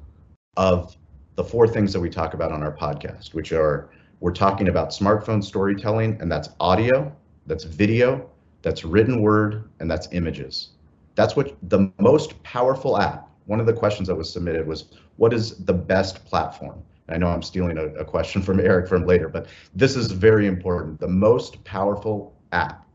of 0.57 0.95
the 1.35 1.43
four 1.43 1.67
things 1.67 1.93
that 1.93 1.99
we 1.99 2.09
talk 2.09 2.33
about 2.33 2.51
on 2.51 2.61
our 2.63 2.75
podcast, 2.75 3.33
which 3.33 3.51
are 3.51 3.89
we're 4.19 4.31
talking 4.31 4.67
about 4.67 4.89
smartphone 4.89 5.43
storytelling, 5.43 6.17
and 6.21 6.31
that's 6.31 6.49
audio, 6.59 7.11
that's 7.47 7.63
video, 7.63 8.29
that's 8.61 8.83
written 8.83 9.21
word, 9.21 9.69
and 9.79 9.89
that's 9.89 10.07
images. 10.11 10.69
That's 11.15 11.35
what 11.35 11.57
the 11.69 11.91
most 11.99 12.41
powerful 12.43 12.99
app. 13.01 13.29
One 13.45 13.59
of 13.59 13.65
the 13.65 13.73
questions 13.73 14.07
that 14.07 14.15
was 14.15 14.31
submitted 14.31 14.67
was, 14.67 14.85
what 15.17 15.33
is 15.33 15.57
the 15.65 15.73
best 15.73 16.23
platform? 16.25 16.83
I 17.11 17.17
know 17.17 17.27
I'm 17.27 17.41
stealing 17.41 17.77
a, 17.77 17.87
a, 17.95 18.05
question 18.05 18.41
from 18.41 18.59
Eric 18.59 18.87
from 18.87 19.05
later, 19.05 19.27
but 19.27 19.47
this 19.75 19.95
is 19.95 20.11
very 20.11 20.47
important. 20.47 20.99
The 20.99 21.07
most 21.07 21.63
powerful 21.63 22.35
app, 22.51 22.85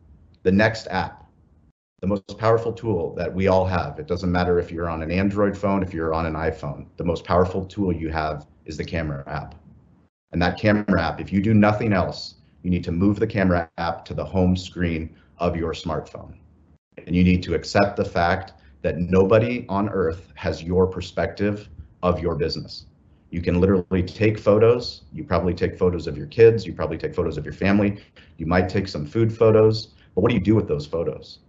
the 0.42 0.52
next 0.52 0.86
app, 0.88 1.26
the 2.00 2.06
most 2.06 2.38
powerful 2.38 2.72
tool 2.72 3.14
that 3.14 3.32
we 3.32 3.48
all 3.48 3.66
have. 3.66 3.98
It 3.98 4.06
doesn't 4.06 4.30
matter 4.30 4.58
if 4.58 4.70
you're 4.70 4.88
on 4.88 5.02
an 5.02 5.10
Android 5.10 5.56
phone, 5.56 5.82
if 5.82 5.94
you're 5.94 6.14
on 6.14 6.26
an 6.26 6.34
iPhone, 6.34 6.86
the 6.96 7.04
most 7.04 7.24
powerful 7.24 7.64
tool 7.64 7.92
you 7.92 8.10
have 8.10 8.46
is 8.64 8.76
the 8.76 8.84
camera 8.84 9.24
app. 9.26 9.54
And 10.32 10.42
that 10.42 10.58
camera 10.58 11.00
app, 11.02 11.20
if 11.20 11.32
you 11.32 11.40
do 11.40 11.54
nothing 11.54 11.92
else, 11.92 12.36
you 12.62 12.70
need 12.70 12.84
to 12.84 12.92
move 12.92 13.18
the 13.18 13.26
camera 13.26 13.70
app 13.78 14.04
to 14.06 14.14
the 14.14 14.24
home 14.24 14.56
screen 14.56 15.16
of 15.38 15.56
your 15.56 15.72
smartphone. 15.72 16.34
And 17.06 17.14
you 17.14 17.22
need 17.22 17.42
to 17.44 17.54
accept 17.54 17.96
the 17.96 18.04
fact 18.04 18.54
that 18.82 18.98
nobody 18.98 19.64
on 19.68 19.88
earth 19.88 20.32
has 20.34 20.62
your 20.62 20.86
perspective 20.86 21.68
of 22.02 22.20
your 22.20 22.34
business. 22.34 22.86
You 23.36 23.42
can 23.42 23.60
literally 23.60 24.02
take 24.02 24.38
photos. 24.38 25.02
You 25.12 25.22
probably 25.22 25.52
take 25.52 25.76
photos 25.76 26.06
of 26.06 26.16
your 26.16 26.26
kids. 26.26 26.64
You 26.64 26.72
probably 26.72 26.96
take 26.96 27.14
photos 27.14 27.36
of 27.36 27.44
your 27.44 27.52
family. 27.52 27.98
You 28.38 28.46
might 28.46 28.66
take 28.66 28.88
some 28.88 29.04
food 29.04 29.30
photos, 29.30 29.88
but 30.14 30.22
what 30.22 30.30
do 30.30 30.34
you 30.34 30.40
do 30.40 30.54
with 30.54 30.66
those 30.66 30.86
photos? 30.86 31.40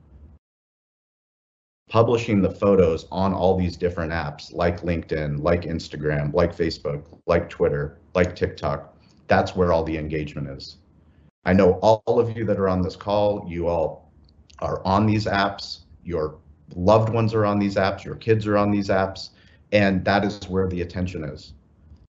Publishing 1.90 2.42
the 2.42 2.50
photos 2.50 3.06
on 3.10 3.34
all 3.34 3.58
these 3.58 3.78
different 3.78 4.12
apps 4.12 4.54
like 4.54 4.82
LinkedIn, 4.82 5.42
like 5.42 5.62
Instagram, 5.62 6.34
like 6.34 6.54
Facebook, 6.54 7.06
like 7.26 7.50
Twitter, 7.50 8.00
like 8.14 8.36
TikTok, 8.36 8.94
that's 9.28 9.56
where 9.56 9.72
all 9.72 9.86
the 9.86 9.98
engagement 9.98 10.50
is. 10.50 10.80
I 11.46 11.54
know 11.54 11.76
all 11.76 12.20
of 12.20 12.36
you 12.36 12.44
that 12.48 12.60
are 12.60 12.68
on 12.68 12.82
this 12.82 12.98
call, 12.98 13.46
you 13.48 13.70
all 13.70 14.12
are 14.60 14.86
on 14.86 15.06
these 15.06 15.26
apps, 15.26 15.86
your 16.04 16.38
loved 16.76 17.14
ones 17.14 17.34
are 17.34 17.46
on 17.46 17.60
these 17.60 17.76
apps, 17.76 18.04
your 18.04 18.16
kids 18.16 18.46
are 18.46 18.58
on 18.58 18.72
these 18.72 18.90
apps, 18.90 19.30
and 19.72 20.04
that 20.04 20.26
is 20.26 20.50
where 20.50 20.68
the 20.68 20.82
attention 20.82 21.24
is. 21.24 21.54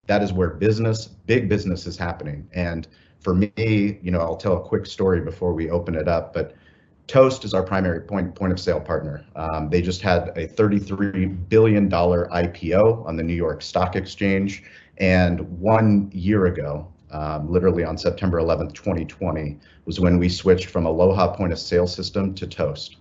That 0.09 0.23
is 0.23 0.33
where 0.33 0.49
business, 0.49 1.05
big 1.05 1.47
business 1.47 1.85
is 1.85 1.95
happening. 1.95 2.49
And 2.51 2.87
for 3.19 3.35
me, 3.35 3.99
you 4.01 4.09
know, 4.09 4.21
I'll 4.21 4.37
tell 4.37 4.57
a 4.57 4.59
quick 4.59 4.87
story 4.87 5.21
before 5.21 5.53
we 5.53 5.69
open 5.69 5.93
it 5.93 6.07
up, 6.07 6.33
but 6.33 6.55
Toast 7.05 7.45
is 7.45 7.53
our 7.53 7.61
primary 7.61 8.01
point 8.01 8.33
point 8.33 8.51
of 8.51 8.59
sale 8.59 8.79
partner. 8.79 9.23
Um, 9.35 9.69
they 9.69 9.83
just 9.83 10.01
had 10.01 10.35
a 10.35 10.47
33 10.47 11.27
billion 11.27 11.89
dollar 11.89 12.27
IPO 12.33 13.05
on 13.05 13.17
the 13.17 13.23
New 13.23 13.35
York 13.35 13.61
Stock 13.61 13.95
Exchange, 13.95 14.63
and 14.97 15.41
one 15.59 16.09
year 16.11 16.47
ago, 16.47 16.91
um, 17.11 17.51
literally 17.51 17.83
on 17.83 17.95
September 17.95 18.39
11th, 18.39 18.73
2020, 18.73 19.59
was 19.85 19.99
when 19.99 20.17
we 20.17 20.27
switched 20.27 20.71
from 20.71 20.87
Aloha 20.87 21.35
point 21.35 21.53
of 21.53 21.59
sale 21.59 21.85
system 21.85 22.33
to 22.33 22.47
Toast. 22.47 22.97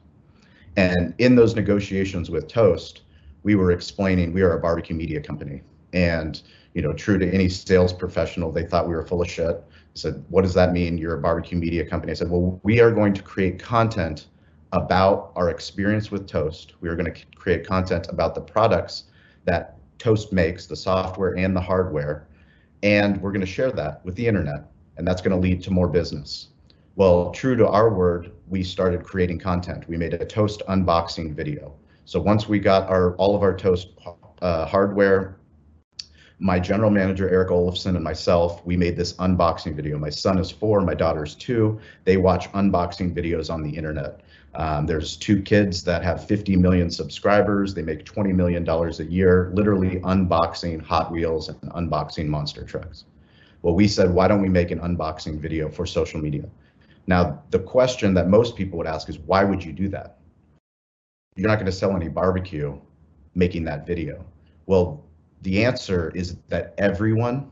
And 0.77 1.15
in 1.17 1.37
those 1.37 1.57
negotiations 1.57 2.31
with 2.31 2.49
Toast, 2.49 3.01
we 3.45 3.55
were 3.55 3.73
explaining 3.73 4.35
we 4.35 4.43
are 4.43 4.59
a 4.59 4.61
barbecue 4.61 4.95
media 4.95 5.23
company. 5.23 5.63
And, 5.95 6.43
you 6.79 6.83
know, 6.83 6.93
true 6.93 7.19
to 7.19 7.29
any 7.35 7.49
sales 7.49 7.93
professional, 7.93 8.53
they 8.53 8.65
thought 8.65 8.87
we 8.87 8.95
were 8.95 9.05
full 9.05 9.21
of 9.21 9.29
shit. 9.29 9.57
I 9.69 9.81
said, 9.95 10.25
what 10.29 10.43
does 10.43 10.55
that 10.55 10.73
mean? 10.73 10.97
You're 10.97 11.17
a 11.17 11.21
barbecue 11.21 11.59
media 11.59 11.85
company. 11.85 12.13
I 12.13 12.15
said, 12.15 12.31
well, 12.31 12.61
we 12.63 12.79
are 12.81 12.93
going 12.93 13.15
to 13.15 13.23
create 13.23 13.59
content 13.59 14.29
about 14.71 15.33
our 15.35 15.51
experience 15.51 16.13
with 16.13 16.29
Toast. 16.29 16.75
We 16.81 16.89
are 16.89 16.95
going 16.95 17.13
to 17.13 17.27
create 17.35 17.67
content 17.67 18.07
about 18.11 18.37
the 18.37 18.43
products 18.43 19.05
that 19.45 19.77
Toast 19.99 20.33
makes, 20.33 20.67
the 20.67 20.77
software 20.77 21.37
and 21.37 21.57
the 21.57 21.61
hardware 21.61 22.29
and 22.85 23.21
we're 23.21 23.33
going 23.33 23.41
to 23.41 23.47
share 23.47 23.73
that 23.73 24.05
with 24.05 24.15
the 24.15 24.27
internet 24.27 24.71
and 24.97 25.07
that's 25.07 25.21
going 25.21 25.35
to 25.35 25.41
lead 25.41 25.61
to 25.63 25.73
more 25.73 25.89
business 25.89 26.49
well 26.97 27.33
true 27.33 27.57
to 27.57 27.67
our 27.67 27.93
word 27.93 28.31
we 28.47 28.63
started 28.63 29.03
creating 29.03 29.39
content 29.39 29.89
we 29.89 29.97
made 29.97 30.15
a 30.15 30.25
toast 30.25 30.63
unboxing 30.69 31.35
video 31.35 31.75
so 32.05 32.21
once 32.21 32.49
we 32.49 32.59
got 32.59 32.89
our 32.89 33.17
all 33.17 33.35
of 33.35 33.43
our 33.43 33.57
toast 33.57 33.89
uh, 34.43 34.65
hardware 34.67 35.38
my 36.41 36.59
general 36.59 36.91
manager 36.91 37.29
eric 37.29 37.51
olafson 37.51 37.97
and 37.97 38.05
myself 38.05 38.65
we 38.65 38.77
made 38.77 38.97
this 38.97 39.15
unboxing 39.15 39.75
video 39.75 39.99
my 39.99 40.11
son 40.11 40.39
is 40.39 40.51
four 40.51 40.81
my 40.81 40.95
daughter's 40.95 41.35
two 41.35 41.81
they 42.05 42.17
watch 42.17 42.51
unboxing 42.53 43.15
videos 43.15 43.53
on 43.53 43.63
the 43.63 43.71
internet 43.71 44.21
um, 44.55 44.87
there's 44.87 45.17
two 45.17 45.41
kids 45.43 45.85
that 45.85 46.03
have 46.03 46.27
50 46.27 46.57
million 46.57 46.91
subscribers. 46.91 47.75
They 47.75 47.83
make 47.83 48.05
$20 48.05 48.35
million 48.35 48.69
a 48.69 48.91
year, 49.05 49.53
literally 49.55 50.01
unboxing 50.01 50.83
Hot 50.83 51.13
Wheels 51.13 51.49
and 51.49 51.61
unboxing 51.73 52.27
monster 52.27 52.65
trucks. 52.65 53.05
Well, 53.63 53.75
we 53.75 53.87
said, 53.87 54.11
why 54.11 54.29
don't 54.29 54.43
we 54.43 54.49
make 54.49 54.71
an 54.71 54.81
unboxing 54.81 55.39
video 55.39 55.69
for 55.69 55.87
social 55.87 56.21
media? 56.21 56.45
Now, 57.07 57.43
the 57.51 57.59
question 57.59 58.15
that 58.15 58.29
most 58.29 58.57
people 58.57 58.79
would 58.79 58.87
ask 58.87 59.09
is, 59.09 59.19
why 59.19 59.45
would 59.45 59.63
you 59.63 59.73
do 59.73 59.89
that? 59.89 60.19
You're 61.37 61.49
not 61.49 61.57
going 61.57 61.67
to 61.67 61.73
sell 61.73 61.95
any 61.95 62.09
barbecue 62.09 62.79
making 63.35 63.65
that 63.65 63.87
video. 63.87 64.25
Well, 64.67 65.05
the 65.43 65.65
answer 65.65 66.11
is 66.15 66.37
that 66.49 66.75
everyone 66.79 67.51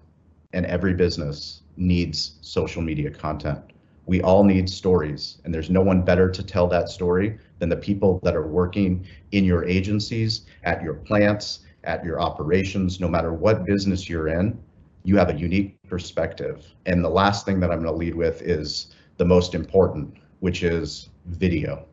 and 0.53 0.67
every 0.67 0.95
business 0.95 1.63
needs 1.77 2.39
social 2.41 2.83
media 2.83 3.11
content. 3.11 3.61
We 4.07 4.23
all 4.23 4.45
need 4.45 4.71
stories 4.71 5.39
and 5.45 5.53
there's 5.53 5.71
no 5.71 5.83
one 5.83 6.03
better 6.03 6.31
to 6.31 6.43
tell 6.43 6.67
that 6.69 6.89
story 6.89 7.39
than 7.59 7.69
the 7.69 7.77
people 7.77 8.21
that 8.23 8.37
are 8.37 8.47
working 8.47 9.07
in 9.33 9.45
your 9.45 9.65
agencies 9.65 10.47
at 10.65 10.83
your 10.83 10.95
plants 10.95 11.61
at 11.85 12.05
your 12.05 12.21
operations 12.21 13.01
no 13.01 13.09
matter 13.09 13.33
what 13.33 13.65
business 13.65 14.09
you're 14.09 14.29
in 14.29 14.59
you 15.07 15.17
have 15.17 15.31
a 15.31 15.35
unique 15.35 15.79
perspective. 15.89 16.67
And 16.85 17.05
the 17.05 17.09
last 17.09 17.47
thing 17.47 17.61
that 17.61 17.71
i'm 17.71 17.81
going 17.81 17.93
to 17.93 17.97
lead 17.97 18.15
with 18.15 18.43
is 18.43 18.89
the 19.19 19.25
most 19.25 19.55
important 19.55 20.17
which 20.41 20.63
is 20.63 21.09
video. 21.27 21.87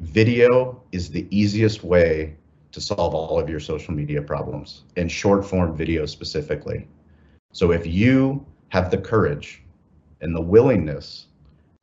Video 0.00 0.82
is 0.92 1.10
the 1.10 1.26
easiest 1.36 1.82
way 1.82 2.36
to 2.76 2.80
solve 2.80 3.14
all 3.14 3.40
of 3.40 3.48
your 3.48 3.60
social 3.60 3.92
media 3.92 4.22
problems 4.22 4.84
and 4.96 5.10
short 5.10 5.44
form 5.44 5.74
video 5.76 6.06
specifically 6.06 6.86
so 7.52 7.72
if 7.72 7.86
you 7.86 8.44
have 8.68 8.90
the 8.90 8.98
courage 8.98 9.62
and 10.20 10.34
the 10.34 10.40
willingness 10.40 11.26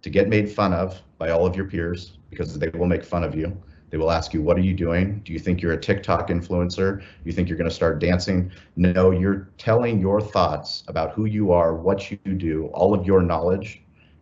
to 0.04 0.10
get 0.10 0.28
made 0.28 0.52
fun 0.52 0.74
of 0.74 1.02
by 1.18 1.32
all 1.32 1.46
of 1.46 1.56
your 1.56 1.66
peers 1.66 2.18
because 2.30 2.58
they 2.60 2.70
will 2.70 2.86
make 2.86 3.04
fun 3.04 3.24
of 3.24 3.36
you. 3.36 3.58
They 3.90 3.98
will 3.98 4.12
ask 4.12 4.34
you, 4.34 4.42
What 4.42 4.58
are 4.58 4.62
you 4.62 4.74
doing? 4.74 5.22
Do 5.24 5.34
you 5.34 5.40
think 5.40 5.62
you're 5.62 5.74
a 5.74 5.80
TikTok 5.80 6.28
influencer? 6.30 7.04
You 7.24 7.32
think 7.32 7.48
you're 7.48 7.58
going 7.58 7.70
to 7.70 7.76
start 7.76 8.00
dancing? 8.00 8.52
No, 8.76 9.12
you're 9.12 9.50
telling 9.58 10.00
your 10.00 10.20
thoughts 10.20 10.84
about 10.88 11.14
who 11.14 11.26
you 11.26 11.52
are, 11.52 11.76
what 11.76 12.12
you 12.12 12.18
do, 12.18 12.68
all 12.74 12.94
of 12.94 13.06
your 13.06 13.22
knowledge 13.22 13.82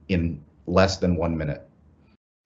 in 0.10 0.44
less 0.68 0.98
than 0.98 1.16
one 1.16 1.38
minute. 1.38 1.68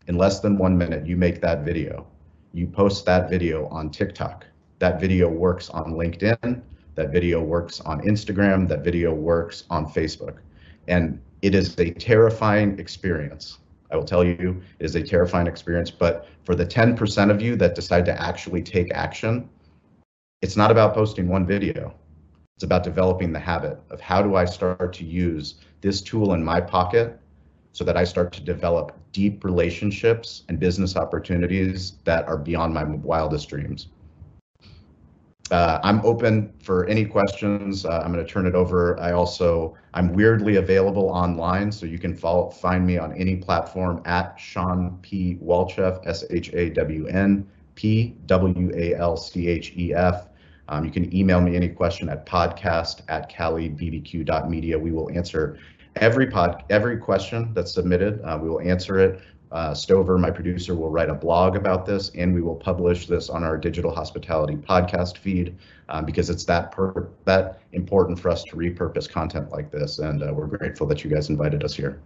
In 0.07 0.17
less 0.17 0.39
than 0.39 0.57
one 0.57 0.77
minute, 0.77 1.05
you 1.07 1.17
make 1.17 1.41
that 1.41 1.65
video. 1.65 2.07
You 2.55 2.67
post 2.67 3.05
that 3.05 3.29
video 3.29 3.67
on 3.67 3.89
TikTok. 3.89 4.45
That 4.79 4.97
video 4.97 5.27
works 5.27 5.69
on 5.69 5.95
LinkedIn. 5.95 6.61
That 6.95 7.11
video 7.11 7.41
works 7.41 7.81
on 7.81 7.99
Instagram. 8.03 8.65
That 8.69 8.81
video 8.81 9.13
works 9.13 9.65
on 9.69 9.85
Facebook. 9.85 10.37
And 10.87 11.19
it 11.41 11.53
is 11.53 11.77
a 11.79 11.91
terrifying 11.91 12.79
experience. 12.79 13.57
I 13.91 13.97
will 13.97 14.05
tell 14.05 14.23
you, 14.23 14.61
it 14.79 14.85
is 14.85 14.95
a 14.95 15.03
terrifying 15.03 15.47
experience. 15.47 15.91
But 15.91 16.29
for 16.45 16.55
the 16.55 16.65
10% 16.65 17.29
of 17.29 17.41
you 17.41 17.57
that 17.57 17.75
decide 17.75 18.05
to 18.05 18.21
actually 18.21 18.61
take 18.61 18.89
action, 18.93 19.49
it's 20.41 20.55
not 20.55 20.71
about 20.71 20.93
posting 20.93 21.27
one 21.27 21.45
video. 21.45 21.93
It's 22.55 22.63
about 22.63 22.83
developing 22.85 23.33
the 23.33 23.39
habit 23.39 23.81
of 23.89 23.99
how 23.99 24.21
do 24.21 24.35
I 24.35 24.45
start 24.45 24.93
to 24.93 25.03
use 25.03 25.55
this 25.81 25.99
tool 26.01 26.33
in 26.33 26.41
my 26.41 26.61
pocket 26.61 27.19
so 27.75 27.83
that 27.83 27.97
I 27.97 28.05
start 28.05 28.31
to 28.31 28.41
develop 28.41 28.97
deep 29.11 29.43
relationships 29.43 30.43
and 30.47 30.57
business 30.57 30.95
opportunities 30.95 31.95
that 32.05 32.25
are 32.25 32.37
beyond 32.37 32.73
my 32.73 32.85
wildest 32.85 33.49
dreams. 33.49 33.89
Uh, 35.51 35.79
I'm 35.83 35.99
open 36.05 36.53
for 36.63 36.85
any 36.85 37.03
questions. 37.03 37.85
Uh, 37.85 38.01
I'm 38.01 38.13
going 38.13 38.25
to 38.25 38.31
turn 38.31 38.45
it 38.45 38.55
over. 38.55 38.97
I 39.01 39.11
also 39.11 39.75
I'm 39.93 40.13
weirdly 40.13 40.55
available 40.55 41.09
online, 41.09 41.69
so 41.69 41.85
you 41.85 41.99
can 41.99 42.15
follow 42.15 42.49
find 42.49 42.87
me 42.87 42.97
on 42.97 43.11
any 43.11 43.35
platform 43.35 44.01
at 44.05 44.39
Shawn 44.39 44.97
P 45.01 45.37
Walchef 45.43 45.99
S 46.07 46.23
H 46.29 46.53
A 46.53 46.69
W 46.69 47.07
N 47.07 47.45
P 47.75 48.15
W 48.27 48.71
A 48.73 48.95
L 48.95 49.17
C 49.17 49.49
H 49.49 49.73
E 49.75 49.93
F. 49.93 50.29
Um, 50.69 50.85
you 50.85 50.91
can 50.91 51.13
email 51.13 51.41
me 51.41 51.57
any 51.57 51.67
question 51.67 52.07
at 52.07 52.25
podcast 52.25 53.01
at 53.09 53.29
calibbq.media. 53.29 54.79
We 54.79 54.91
will 54.91 55.11
answer 55.11 55.59
every 55.97 56.27
pod, 56.27 56.63
every 56.69 56.97
question 56.97 57.53
that's 57.53 57.73
submitted. 57.73 58.21
Uh, 58.23 58.37
we 58.41 58.49
will 58.49 58.61
answer 58.61 58.99
it. 58.99 59.21
Uh, 59.51 59.73
Stover, 59.73 60.17
my 60.17 60.31
producer, 60.31 60.75
will 60.75 60.89
write 60.89 61.09
a 61.09 61.13
blog 61.13 61.55
about 61.55 61.85
this, 61.85 62.11
and 62.15 62.33
we 62.33 62.41
will 62.41 62.55
publish 62.55 63.07
this 63.07 63.29
on 63.29 63.43
our 63.43 63.57
digital 63.57 63.93
hospitality 63.93 64.55
podcast 64.55 65.17
feed 65.17 65.55
um, 65.87 66.03
because 66.03 66.29
it's 66.29 66.43
that 66.45 66.71
per- 66.71 67.07
that 67.25 67.61
important 67.71 68.19
for 68.19 68.29
us 68.29 68.43
to 68.45 68.55
repurpose 68.55 69.09
content 69.09 69.51
like 69.51 69.71
this. 69.71 69.99
And 69.99 70.23
uh, 70.23 70.33
we're 70.33 70.47
grateful 70.47 70.87
that 70.87 71.03
you 71.03 71.09
guys 71.09 71.29
invited 71.29 71.63
us 71.63 71.73
here. 71.73 72.01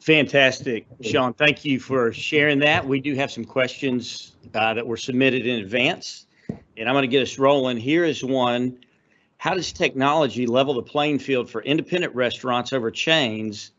Fantastic, 0.00 0.86
Shawn. 1.02 1.34
Thank 1.34 1.64
you 1.64 1.78
for 1.78 2.12
sharing 2.12 2.58
that. 2.60 2.84
We 2.84 3.00
do 3.00 3.14
have 3.14 3.30
some 3.30 3.44
questions 3.44 4.32
uh, 4.54 4.72
that 4.74 4.86
were 4.86 4.96
submitted 4.96 5.46
in 5.46 5.60
advance, 5.60 6.26
and 6.48 6.88
I'm 6.88 6.94
going 6.94 7.02
to 7.02 7.08
get 7.08 7.22
us 7.22 7.38
rolling. 7.38 7.76
Here 7.76 8.04
is 8.04 8.24
one. 8.24 8.78
How 9.38 9.54
does 9.54 9.72
technology 9.72 10.46
level 10.46 10.74
the 10.74 10.82
playing 10.82 11.20
field 11.20 11.48
for 11.48 11.62
independent 11.62 12.14
restaurants 12.14 12.72
over 12.72 12.90
chains? 12.90 13.70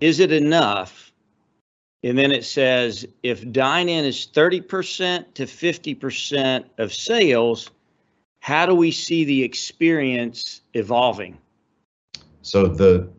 Is 0.00 0.20
it 0.20 0.32
enough? 0.32 1.12
And 2.02 2.16
then 2.16 2.32
it 2.32 2.44
says 2.44 3.06
if 3.22 3.50
dine 3.52 3.88
in 3.88 4.04
is 4.04 4.28
30% 4.32 5.34
to 5.34 5.44
50% 5.44 6.64
of 6.78 6.92
sales, 6.92 7.70
how 8.40 8.64
do 8.64 8.74
we 8.74 8.90
see 8.90 9.24
the 9.24 9.42
experience 9.42 10.60
evolving? 10.74 11.36
So 12.42 12.66
the 12.66 13.10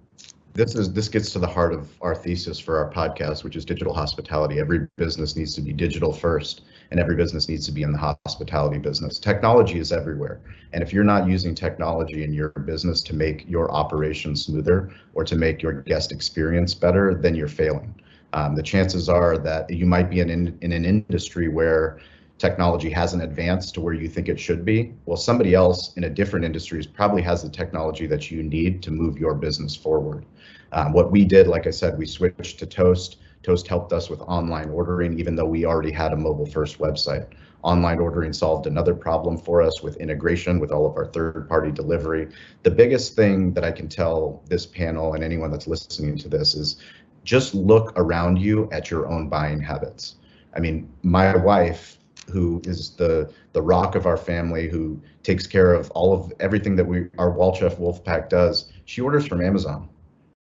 this 0.58 0.74
is 0.74 0.92
this 0.92 1.08
gets 1.08 1.32
to 1.32 1.40
the 1.40 1.48
heart 1.48 1.72
of 1.72 1.88
our 2.02 2.16
thesis 2.16 2.58
for 2.58 2.84
our 2.84 2.92
podcast, 2.92 3.44
which 3.44 3.56
is 3.56 3.64
digital 3.64 3.94
hospitality. 3.94 4.60
Every 4.60 4.88
business 4.98 5.36
needs 5.36 5.54
to 5.54 5.62
be 5.62 5.72
digital 5.72 6.12
first, 6.12 6.64
and 6.90 7.00
every 7.00 7.16
business 7.16 7.48
needs 7.48 7.68
to 7.68 7.72
be 7.72 7.84
in 7.84 7.92
the 7.92 8.18
hospitality 8.26 8.80
business. 8.80 9.20
Technology 9.20 9.78
is 9.78 9.92
everywhere, 9.92 10.42
and 10.74 10.82
if 10.82 10.92
you're 10.92 11.04
not 11.04 11.28
using 11.28 11.54
technology 11.54 12.24
in 12.24 12.34
your 12.34 12.50
business 12.66 13.02
to 13.02 13.16
make 13.16 13.48
your 13.48 13.72
operation 13.72 14.36
smoother 14.36 14.92
or 15.14 15.24
to 15.24 15.36
make 15.36 15.62
your 15.62 15.84
guest 15.84 16.12
experience 16.12 16.74
better, 16.74 17.14
then 17.14 17.36
you're 17.36 17.48
failing. 17.48 17.94
Um, 18.34 18.56
the 18.56 18.64
chances 18.64 19.10
are 19.10 19.38
that 19.38 19.70
you 19.70 19.86
might 19.86 20.10
be 20.10 20.22
in, 20.22 20.32
in, 20.32 20.58
in 20.62 20.72
an 20.72 20.86
industry 20.86 21.50
where 21.50 22.00
technology 22.38 22.90
hasn't 22.90 23.24
advanced 23.24 23.74
to 23.74 23.82
where 23.82 23.94
you 23.94 24.08
think 24.08 24.30
it 24.30 24.40
should 24.40 24.64
be. 24.64 24.94
Well, 25.06 25.18
somebody 25.18 25.54
else 25.54 25.94
in 25.96 26.04
a 26.04 26.10
different 26.10 26.46
industry 26.46 26.86
probably 26.94 27.22
has 27.24 27.42
the 27.42 27.50
technology 27.50 28.06
that 28.08 28.30
you 28.30 28.44
need 28.44 28.84
to 28.84 28.92
move 28.92 29.18
your 29.18 29.34
business 29.34 29.76
forward. 29.76 30.26
Um, 30.72 30.94
what 30.94 31.12
we 31.12 31.26
did, 31.26 31.48
like 31.48 31.66
I 31.66 31.72
said, 31.72 31.98
we 31.98 32.06
switched 32.06 32.60
to 32.60 32.66
Toast. 32.66 33.18
Toast 33.44 33.68
helped 33.68 33.94
us 33.94 34.10
with 34.10 34.22
online 34.22 34.70
ordering, 34.70 35.20
even 35.20 35.36
though 35.36 35.46
we 35.46 35.66
already 35.66 35.92
had 35.92 36.14
a 36.14 36.18
mobile 36.18 36.46
first 36.46 36.80
website. 36.80 37.28
Online 37.64 38.00
ordering 38.00 38.34
solved 38.34 38.68
another 38.68 38.94
problem 38.94 39.38
for 39.38 39.62
us 39.62 39.82
with 39.82 39.98
integration 39.98 40.60
with 40.60 40.72
all 40.72 40.86
of 40.86 40.96
our 40.96 41.08
third 41.08 41.50
party 41.50 41.72
delivery. 41.72 42.28
The 42.64 42.72
biggest 42.72 43.16
thing 43.16 43.54
that 43.54 43.64
I 43.64 43.72
can 43.72 43.88
tell 43.88 44.44
this 44.48 44.66
panel 44.66 45.14
and 45.14 45.24
anyone 45.24 45.50
that's 45.50 45.68
listening 45.68 46.18
to 46.20 46.30
this 46.30 46.54
is 46.54 46.78
just 47.24 47.56
look 47.56 47.94
around 47.96 48.38
you 48.38 48.70
at 48.72 48.92
your 48.92 49.08
own 49.08 49.28
buying 49.28 49.60
habits. 49.60 50.16
I 50.56 50.60
mean, 50.60 50.90
my 51.04 51.36
wife, 51.36 51.97
who 52.32 52.62
is 52.66 52.92
the 52.92 53.32
the 53.54 53.62
rock 53.62 53.96
of 53.96 54.06
our 54.06 54.18
family, 54.18 54.68
who 54.70 55.02
takes 55.24 55.48
care 55.48 55.74
of 55.74 55.90
all 55.92 56.14
of 56.14 56.32
everything 56.40 56.76
that 56.76 56.86
we 56.86 57.10
our 57.18 57.32
Walchef 57.32 57.80
Wolfpack 57.80 58.30
does, 58.30 58.72
she 58.86 59.02
orders 59.02 59.26
from 59.26 59.42
Amazon 59.42 59.90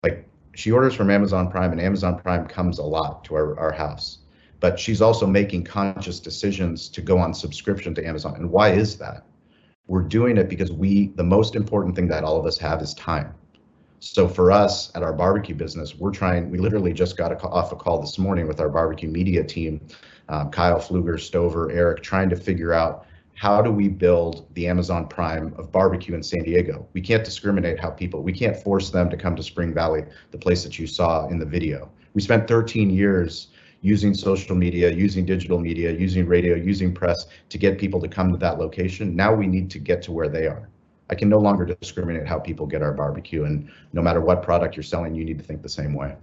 like 0.07 0.29
she 0.55 0.70
orders 0.72 0.94
from 0.94 1.11
Amazon 1.11 1.51
Prime 1.51 1.72
and 1.72 1.81
Amazon 1.81 2.18
Prime 2.18 2.46
comes 2.46 2.79
a 2.79 2.83
lot 2.83 3.25
to 3.25 3.35
our, 3.35 3.59
our 3.59 3.72
house. 3.72 4.18
But 4.61 4.81
she's 4.81 5.03
also 5.03 5.27
making 5.27 5.64
conscious 5.64 6.18
decisions 6.18 6.88
to 6.88 7.03
go 7.03 7.18
on 7.18 7.35
subscription 7.35 7.94
to 7.94 8.07
Amazon. 8.07 8.37
And 8.37 8.51
why 8.51 8.70
is 8.70 8.96
that? 8.96 9.27
We're 9.87 10.03
doing 10.03 10.38
it 10.38 10.49
because 10.49 10.72
we, 10.72 11.09
the 11.09 11.25
most 11.25 11.55
important 11.55 11.94
thing 11.94 12.09
that 12.09 12.25
all 12.25 12.38
of 12.38 12.46
us 12.46 12.57
have 12.59 12.81
is 12.81 12.94
time. 12.94 13.35
So 14.01 14.27
for 14.29 14.51
us 14.51 14.90
at 14.94 15.03
our 15.03 15.12
barbecue 15.12 15.55
business, 15.55 15.94
we're 15.94 16.11
trying, 16.11 16.51
we 16.51 16.59
literally 16.59 16.92
just 16.92 17.16
got 17.16 17.33
a, 17.33 17.38
off 17.49 17.72
a 17.72 17.77
call 17.77 18.01
this 18.01 18.18
morning 18.18 18.49
with 18.49 18.61
our 18.61 18.68
barbecue 18.68 19.11
media 19.11 19.44
team, 19.44 19.81
um, 20.28 20.50
Kyle 20.50 20.78
Pfluger, 20.78 21.18
Stover, 21.18 21.70
Eric, 21.70 22.02
trying 22.02 22.30
to 22.30 22.36
figure 22.36 22.72
out 22.72 23.06
how 23.34 23.60
do 23.60 23.70
we 23.70 23.88
build 23.88 24.46
the 24.54 24.66
Amazon 24.66 25.06
Prime 25.06 25.54
of 25.58 25.70
barbecue 25.70 26.14
in 26.14 26.22
San 26.22 26.42
Diego? 26.42 26.88
We 26.94 27.02
can't 27.02 27.22
discriminate 27.24 27.78
how 27.78 27.90
people, 27.90 28.22
we 28.22 28.32
can't 28.32 28.56
force 28.56 28.90
them 28.90 29.10
to 29.10 29.16
come 29.16 29.36
to 29.36 29.42
Spring 29.42 29.74
Valley, 29.74 30.04
the 30.30 30.38
place 30.38 30.64
that 30.64 30.78
you 30.78 30.86
saw 30.86 31.28
in 31.28 31.38
the 31.38 31.44
video. 31.44 31.90
We 32.14 32.22
spent 32.22 32.48
13 32.48 32.88
years 32.88 33.48
using 33.82 34.14
social 34.14 34.56
media, 34.56 34.90
using 34.90 35.26
digital 35.26 35.58
media, 35.58 35.92
using 35.92 36.26
radio, 36.26 36.56
using 36.56 36.94
press 36.94 37.26
to 37.50 37.58
get 37.58 37.78
people 37.78 38.00
to 38.00 38.08
come 38.08 38.32
to 38.32 38.38
that 38.38 38.58
location. 38.58 39.14
Now 39.14 39.34
we 39.34 39.46
need 39.46 39.70
to 39.70 39.78
get 39.78 40.02
to 40.04 40.12
where 40.12 40.28
they 40.28 40.46
are. 40.46 40.70
I 41.10 41.14
can 41.14 41.28
no 41.28 41.38
longer 41.38 41.66
discriminate 41.66 42.26
how 42.26 42.38
people 42.38 42.66
get 42.66 42.82
our 42.82 42.92
barbecue 42.92 43.44
and 43.44 43.70
no 43.92 44.02
matter 44.02 44.20
what 44.20 44.42
product 44.42 44.76
you're 44.76 44.82
selling, 44.82 45.14
you 45.14 45.24
need 45.24 45.38
to 45.38 45.44
think 45.44 45.62
the 45.62 45.68
same 45.68 45.94
way. 45.94 46.16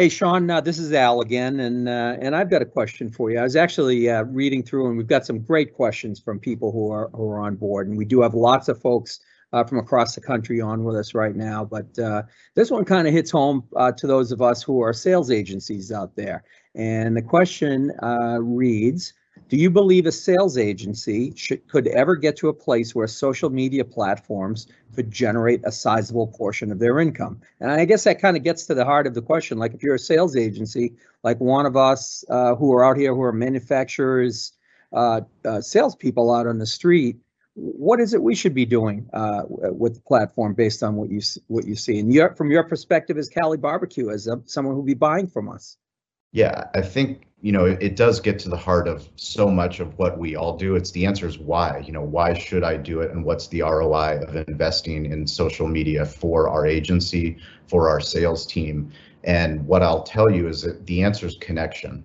Hey, 0.00 0.08
Shawn, 0.08 0.48
uh, 0.48 0.62
this 0.62 0.78
is 0.78 0.94
Al 0.94 1.20
again, 1.20 1.60
and 1.60 1.86
uh, 1.86 2.16
and 2.22 2.34
I've 2.34 2.48
got 2.48 2.62
a 2.62 2.64
question 2.64 3.10
for 3.10 3.30
you. 3.30 3.38
I 3.38 3.42
was 3.42 3.54
actually 3.54 4.08
uh, 4.08 4.22
reading 4.22 4.62
through, 4.62 4.88
and 4.88 4.96
we've 4.96 5.06
got 5.06 5.26
some 5.26 5.40
great 5.40 5.74
questions 5.74 6.18
from 6.18 6.38
people 6.38 6.72
who 6.72 6.90
are 6.90 7.10
who 7.10 7.28
are 7.28 7.38
on 7.38 7.56
board, 7.56 7.86
and 7.86 7.98
we 7.98 8.06
do 8.06 8.22
have 8.22 8.32
lots 8.32 8.68
of 8.68 8.80
folks 8.80 9.20
uh, 9.52 9.62
from 9.62 9.76
across 9.76 10.14
the 10.14 10.22
country 10.22 10.58
on 10.58 10.84
with 10.84 10.96
us 10.96 11.12
right 11.12 11.36
now. 11.36 11.66
But 11.66 11.98
uh, 11.98 12.22
this 12.54 12.70
one 12.70 12.86
kind 12.86 13.08
of 13.08 13.12
hits 13.12 13.30
home 13.30 13.64
uh, 13.76 13.92
to 13.92 14.06
those 14.06 14.32
of 14.32 14.40
us 14.40 14.62
who 14.62 14.80
are 14.80 14.94
sales 14.94 15.30
agencies 15.30 15.92
out 15.92 16.16
there. 16.16 16.44
And 16.74 17.14
the 17.14 17.20
question 17.20 17.92
reads, 18.40 19.12
do 19.50 19.56
you 19.56 19.68
believe 19.68 20.06
a 20.06 20.12
sales 20.12 20.56
agency 20.56 21.32
should, 21.34 21.66
could 21.66 21.88
ever 21.88 22.14
get 22.14 22.36
to 22.36 22.48
a 22.48 22.54
place 22.54 22.94
where 22.94 23.08
social 23.08 23.50
media 23.50 23.84
platforms 23.84 24.68
could 24.94 25.10
generate 25.10 25.60
a 25.64 25.72
sizable 25.72 26.28
portion 26.28 26.70
of 26.70 26.78
their 26.78 27.00
income? 27.00 27.40
And 27.58 27.72
I 27.72 27.84
guess 27.84 28.04
that 28.04 28.20
kind 28.20 28.36
of 28.36 28.44
gets 28.44 28.66
to 28.66 28.74
the 28.74 28.84
heart 28.84 29.08
of 29.08 29.14
the 29.14 29.22
question. 29.22 29.58
Like 29.58 29.74
if 29.74 29.82
you're 29.82 29.96
a 29.96 29.98
sales 29.98 30.36
agency, 30.36 30.94
like 31.24 31.40
one 31.40 31.66
of 31.66 31.76
us 31.76 32.24
uh, 32.30 32.54
who 32.54 32.72
are 32.72 32.84
out 32.84 32.96
here 32.96 33.12
who 33.12 33.22
are 33.22 33.32
manufacturers, 33.32 34.52
uh, 34.92 35.22
uh, 35.44 35.60
salespeople 35.60 36.32
out 36.32 36.46
on 36.46 36.58
the 36.58 36.66
street, 36.66 37.16
what 37.54 37.98
is 37.98 38.14
it 38.14 38.22
we 38.22 38.36
should 38.36 38.54
be 38.54 38.64
doing 38.64 39.10
uh, 39.12 39.42
with 39.48 39.96
the 39.96 40.00
platform 40.02 40.54
based 40.54 40.84
on 40.84 40.94
what 40.94 41.10
you 41.10 41.20
what 41.48 41.66
you 41.66 41.74
see? 41.74 41.98
And 41.98 42.14
your, 42.14 42.36
from 42.36 42.52
your 42.52 42.62
perspective 42.62 43.18
as 43.18 43.28
Cali 43.28 43.58
Barbecue, 43.58 44.10
as 44.10 44.28
a, 44.28 44.40
someone 44.46 44.76
who'll 44.76 44.84
be 44.84 44.94
buying 44.94 45.26
from 45.26 45.48
us. 45.48 45.76
Yeah, 46.30 46.68
I 46.72 46.82
think 46.82 47.26
you 47.42 47.52
know 47.52 47.64
it, 47.64 47.82
it, 47.82 47.96
does 47.96 48.20
get 48.20 48.38
to 48.40 48.48
the 48.48 48.56
heart 48.56 48.86
of 48.86 49.08
so 49.16 49.48
much 49.48 49.80
of 49.80 49.96
what 49.98 50.18
we 50.18 50.36
all 50.36 50.56
do. 50.56 50.76
It's 50.76 50.90
the 50.90 51.06
answer 51.06 51.26
is 51.26 51.38
why. 51.38 51.82
You 51.86 51.92
know, 51.92 52.02
why 52.02 52.34
should 52.34 52.62
I 52.62 52.76
do 52.76 53.00
it, 53.00 53.10
and 53.12 53.24
what's 53.24 53.46
the 53.48 53.62
ROI 53.62 54.20
of 54.26 54.36
investing 54.48 55.06
in 55.06 55.26
social 55.26 55.66
media 55.66 56.04
for 56.04 56.48
our 56.48 56.66
agency, 56.66 57.38
for 57.66 57.88
our 57.88 58.00
sales 58.00 58.44
team? 58.44 58.92
And 59.24 59.66
what 59.66 59.82
I'll 59.82 60.02
tell 60.02 60.30
you 60.30 60.48
is 60.48 60.62
that 60.62 60.86
the 60.86 61.02
answer 61.02 61.26
is 61.26 61.36
connection. 61.40 62.04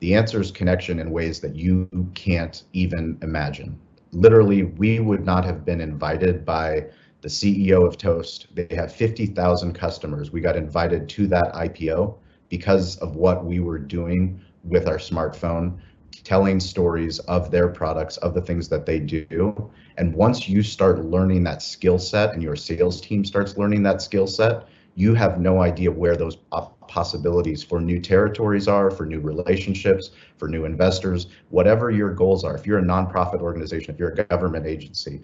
The 0.00 0.14
answer 0.14 0.40
is 0.40 0.50
connection 0.50 0.98
in 0.98 1.10
ways 1.10 1.40
that 1.40 1.54
you 1.54 1.88
can't 2.14 2.64
even 2.72 3.18
imagine. 3.22 3.78
Literally, 4.12 4.64
we 4.64 5.00
would 5.00 5.24
not 5.24 5.44
have 5.44 5.64
been 5.64 5.80
invited 5.80 6.44
by 6.44 6.86
the 7.20 7.28
CEO 7.28 7.86
of 7.86 7.96
Toast. 7.96 8.48
They 8.54 8.66
have 8.74 8.92
50,000 8.92 9.72
customers. 9.72 10.32
We 10.32 10.40
got 10.40 10.56
invited 10.56 11.08
to 11.10 11.26
that 11.28 11.54
IPO 11.54 12.16
because 12.48 12.98
of 12.98 13.16
what 13.16 13.44
we 13.44 13.60
were 13.60 13.78
doing 13.78 14.40
with 14.64 14.88
our 14.88 14.98
smartphone, 14.98 15.78
telling 16.24 16.60
stories 16.60 17.18
of 17.20 17.50
their 17.50 17.68
products, 17.68 18.16
of 18.18 18.34
the 18.34 18.40
things 18.40 18.68
that 18.68 18.86
they 18.86 18.98
do. 18.98 19.70
And 19.96 20.14
once 20.14 20.48
you 20.48 20.62
start 20.62 21.04
learning 21.04 21.42
that 21.44 21.62
skill 21.62 21.98
set 21.98 22.32
and 22.32 22.42
your 22.42 22.56
sales 22.56 23.00
team 23.00 23.24
starts 23.24 23.56
learning 23.56 23.82
that 23.84 24.02
skill 24.02 24.26
set, 24.26 24.68
you 24.94 25.14
have 25.14 25.40
no 25.40 25.62
idea 25.62 25.90
where 25.90 26.16
those 26.16 26.36
possibilities 26.86 27.62
for 27.62 27.80
new 27.80 27.98
territories 27.98 28.68
are, 28.68 28.90
for 28.90 29.06
new 29.06 29.20
relationships, 29.20 30.10
for 30.36 30.48
new 30.48 30.66
investors, 30.66 31.28
whatever 31.48 31.90
your 31.90 32.12
goals 32.12 32.44
are. 32.44 32.54
If 32.54 32.66
you're 32.66 32.78
a 32.78 32.82
nonprofit 32.82 33.40
organization, 33.40 33.94
if 33.94 33.98
you're 33.98 34.10
a 34.10 34.24
government 34.24 34.66
agency, 34.66 35.22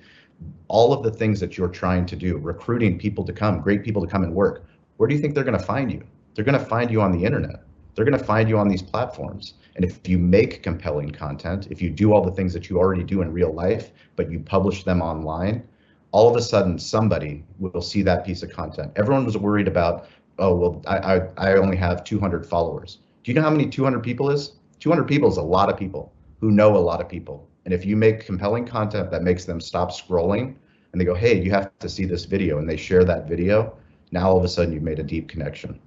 all 0.68 0.92
of 0.92 1.02
the 1.02 1.10
things 1.10 1.38
that 1.40 1.58
you're 1.58 1.68
trying 1.68 2.06
to 2.06 2.16
do, 2.16 2.38
recruiting 2.38 2.98
people 2.98 3.24
to 3.24 3.32
come, 3.32 3.60
great 3.60 3.84
people 3.84 4.00
to 4.00 4.08
come 4.08 4.22
and 4.22 4.34
work, 4.34 4.64
where 4.96 5.08
do 5.08 5.14
you 5.14 5.20
think 5.20 5.34
they're 5.34 5.44
going 5.44 5.58
to 5.58 5.64
find 5.64 5.92
you? 5.92 6.02
They're 6.34 6.44
going 6.44 6.58
to 6.58 6.64
find 6.64 6.90
you 6.90 7.02
on 7.02 7.12
the 7.12 7.24
internet. 7.24 7.62
They're 7.94 8.04
going 8.04 8.18
to 8.18 8.24
find 8.24 8.48
you 8.48 8.58
on 8.58 8.68
these 8.68 8.82
platforms. 8.82 9.54
And 9.76 9.84
if 9.84 10.08
you 10.08 10.18
make 10.18 10.62
compelling 10.62 11.10
content, 11.10 11.68
if 11.70 11.80
you 11.80 11.90
do 11.90 12.12
all 12.12 12.22
the 12.22 12.32
things 12.32 12.52
that 12.52 12.68
you 12.68 12.78
already 12.78 13.04
do 13.04 13.22
in 13.22 13.32
real 13.32 13.52
life, 13.52 13.92
but 14.16 14.30
you 14.30 14.40
publish 14.40 14.84
them 14.84 15.00
online, 15.00 15.66
all 16.10 16.28
of 16.28 16.36
a 16.36 16.42
sudden 16.42 16.78
somebody 16.78 17.44
will 17.58 17.82
see 17.82 18.02
that 18.02 18.24
piece 18.24 18.42
of 18.42 18.50
content. 18.50 18.92
Everyone 18.96 19.24
was 19.24 19.36
worried 19.36 19.68
about, 19.68 20.08
oh, 20.38 20.54
well, 20.54 20.82
I, 20.86 20.98
I, 20.98 21.20
I 21.36 21.52
only 21.54 21.76
have 21.76 22.04
200 22.04 22.46
followers. 22.46 22.98
Do 23.22 23.30
you 23.30 23.34
know 23.34 23.42
how 23.42 23.50
many 23.50 23.68
200 23.68 24.02
people 24.02 24.30
is? 24.30 24.52
200 24.80 25.04
people 25.04 25.28
is 25.28 25.36
a 25.36 25.42
lot 25.42 25.68
of 25.68 25.76
people 25.76 26.12
who 26.40 26.50
know 26.50 26.76
a 26.76 26.78
lot 26.78 27.00
of 27.00 27.08
people. 27.08 27.48
And 27.64 27.74
if 27.74 27.84
you 27.84 27.96
make 27.96 28.24
compelling 28.24 28.66
content 28.66 29.10
that 29.10 29.22
makes 29.22 29.44
them 29.44 29.60
stop 29.60 29.90
scrolling 29.90 30.54
and 30.92 31.00
they 31.00 31.04
go, 31.04 31.14
hey, 31.14 31.40
you 31.40 31.50
have 31.50 31.76
to 31.80 31.88
see 31.88 32.06
this 32.06 32.24
video, 32.24 32.58
and 32.58 32.68
they 32.68 32.76
share 32.76 33.04
that 33.04 33.28
video, 33.28 33.76
now 34.10 34.30
all 34.30 34.38
of 34.38 34.44
a 34.44 34.48
sudden 34.48 34.72
you've 34.72 34.82
made 34.82 34.98
a 34.98 35.02
deep 35.02 35.28
connection. 35.28 35.78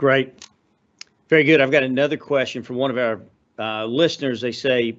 Great. 0.00 0.46
Very 1.28 1.44
good. 1.44 1.60
I've 1.60 1.70
got 1.70 1.82
another 1.82 2.16
question 2.16 2.62
from 2.62 2.76
one 2.76 2.90
of 2.90 2.96
our 2.96 3.20
uh, 3.58 3.84
listeners. 3.84 4.40
They 4.40 4.50
say, 4.50 4.96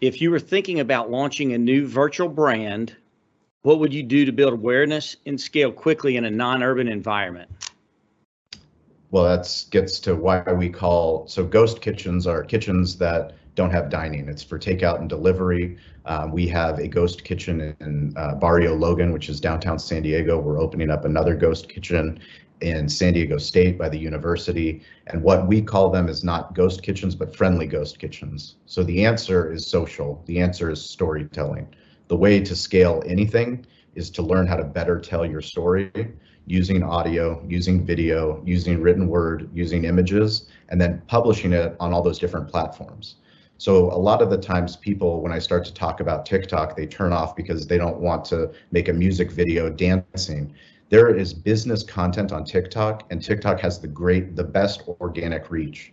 if 0.00 0.20
you 0.20 0.32
were 0.32 0.40
thinking 0.40 0.80
about 0.80 1.08
launching 1.08 1.52
a 1.52 1.58
new 1.58 1.86
virtual 1.86 2.28
brand, 2.28 2.96
what 3.62 3.78
would 3.78 3.94
you 3.94 4.02
do 4.02 4.24
to 4.24 4.32
build 4.32 4.52
awareness 4.52 5.14
and 5.24 5.40
scale 5.40 5.70
quickly 5.70 6.16
in 6.16 6.24
a 6.24 6.30
non-urban 6.32 6.88
environment? 6.88 7.48
Well, 9.12 9.22
that 9.22 9.66
gets 9.70 10.00
to 10.00 10.16
why 10.16 10.42
we 10.52 10.68
call 10.68 11.28
so 11.28 11.44
ghost 11.44 11.80
kitchens 11.80 12.26
are 12.26 12.42
kitchens 12.42 12.98
that 12.98 13.34
don't 13.54 13.70
have 13.70 13.88
dining. 13.88 14.28
It's 14.28 14.42
for 14.42 14.58
takeout 14.58 14.98
and 14.98 15.08
delivery. 15.08 15.76
Um, 16.06 16.32
we 16.32 16.48
have 16.48 16.80
a 16.80 16.88
ghost 16.88 17.22
kitchen 17.22 17.76
in 17.78 18.12
uh, 18.16 18.34
Barrio 18.34 18.74
Logan, 18.74 19.12
which 19.12 19.28
is 19.28 19.38
downtown 19.38 19.78
San 19.78 20.02
Diego. 20.02 20.40
We're 20.40 20.60
opening 20.60 20.90
up 20.90 21.04
another 21.04 21.36
ghost 21.36 21.68
kitchen 21.68 22.18
in 22.60 22.88
San 22.88 23.12
Diego 23.12 23.38
State 23.38 23.78
by 23.78 23.88
the 23.88 23.98
university. 23.98 24.82
And 25.06 25.22
what 25.22 25.46
we 25.46 25.60
call 25.60 25.90
them 25.90 26.08
is 26.08 26.24
not 26.24 26.54
ghost 26.54 26.82
kitchens, 26.82 27.14
but 27.14 27.36
friendly 27.36 27.66
ghost 27.66 27.98
kitchens. 27.98 28.56
So 28.66 28.82
the 28.82 29.04
answer 29.04 29.52
is 29.52 29.66
social. 29.66 30.22
The 30.26 30.40
answer 30.40 30.70
is 30.70 30.84
storytelling. 30.84 31.68
The 32.08 32.16
way 32.16 32.40
to 32.40 32.56
scale 32.56 33.02
anything 33.06 33.66
is 33.94 34.10
to 34.10 34.22
learn 34.22 34.46
how 34.46 34.56
to 34.56 34.64
better 34.64 35.00
tell 35.00 35.24
your 35.24 35.40
story 35.40 35.90
using 36.46 36.82
audio, 36.82 37.42
using 37.48 37.84
video, 37.84 38.42
using 38.44 38.80
written 38.80 39.08
word, 39.08 39.48
using 39.54 39.84
images, 39.84 40.48
and 40.68 40.80
then 40.80 41.00
publishing 41.06 41.52
it 41.52 41.74
on 41.80 41.92
all 41.92 42.02
those 42.02 42.18
different 42.18 42.48
platforms. 42.48 43.16
So 43.56 43.90
a 43.92 43.96
lot 43.96 44.20
of 44.20 44.30
the 44.30 44.36
times 44.36 44.76
people, 44.76 45.22
when 45.22 45.32
I 45.32 45.38
start 45.38 45.64
to 45.66 45.72
talk 45.72 46.00
about 46.00 46.26
TikTok, 46.26 46.76
they 46.76 46.86
turn 46.86 47.12
off 47.12 47.36
because 47.36 47.66
they 47.66 47.78
don't 47.78 48.00
want 48.00 48.24
to 48.26 48.52
make 48.72 48.88
a 48.88 48.92
music 48.92 49.30
video 49.30 49.70
dancing. 49.70 50.54
There 50.94 51.12
is 51.12 51.34
business 51.34 51.82
content 51.82 52.30
on 52.30 52.44
TikTok 52.44 53.10
and 53.10 53.20
TikTok 53.20 53.58
has 53.58 53.80
the 53.80 53.88
great, 53.88 54.36
the 54.36 54.44
best 54.44 54.82
organic 55.00 55.50
reach 55.50 55.92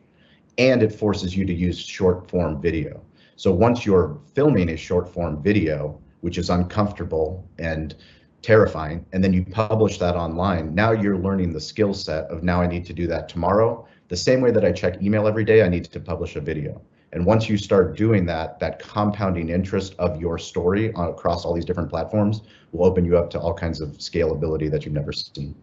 and 0.59 0.83
it 0.83 0.93
forces 0.93 1.35
you 1.35 1.43
to 1.43 1.51
use 1.51 1.79
short 1.79 2.29
form 2.29 2.61
video. 2.61 3.01
So 3.35 3.51
once 3.51 3.83
you're 3.83 4.19
filming 4.35 4.69
a 4.69 4.77
short 4.77 5.11
form 5.11 5.41
video, 5.41 5.99
which 6.19 6.37
is 6.37 6.51
uncomfortable 6.51 7.43
and 7.57 7.95
terrifying, 8.43 9.03
and 9.11 9.23
then 9.23 9.33
you 9.33 9.43
publish 9.43 9.97
that 9.97 10.15
online, 10.15 10.75
now 10.75 10.91
you're 10.91 11.17
learning 11.17 11.51
the 11.51 11.61
skill 11.61 11.95
set 11.95 12.25
of 12.25 12.43
now 12.43 12.61
I 12.61 12.67
need 12.67 12.85
to 12.85 12.93
do 12.93 13.07
that 13.07 13.27
tomorrow. 13.27 13.87
The 14.09 14.17
same 14.17 14.39
way 14.39 14.51
that 14.51 14.63
I 14.63 14.71
check 14.71 15.01
email 15.01 15.27
every 15.27 15.45
day, 15.45 15.63
I 15.63 15.67
need 15.67 15.85
to 15.85 15.99
publish 15.99 16.35
a 16.35 16.41
video. 16.41 16.79
And 17.13 17.25
once 17.25 17.49
you 17.49 17.57
start 17.57 17.97
doing 17.97 18.25
that, 18.27 18.59
that 18.59 18.79
compounding 18.79 19.49
interest 19.49 19.95
of 19.99 20.19
your 20.21 20.37
story 20.37 20.93
on, 20.93 21.09
across 21.09 21.43
all 21.43 21.53
these 21.53 21.65
different 21.65 21.89
platforms 21.89 22.41
will 22.71 22.85
open 22.85 23.03
you 23.03 23.17
up 23.17 23.29
to 23.31 23.39
all 23.39 23.53
kinds 23.53 23.81
of 23.81 23.89
scalability 23.97 24.71
that 24.71 24.85
you've 24.85 24.93
never 24.93 25.11
seen. 25.11 25.55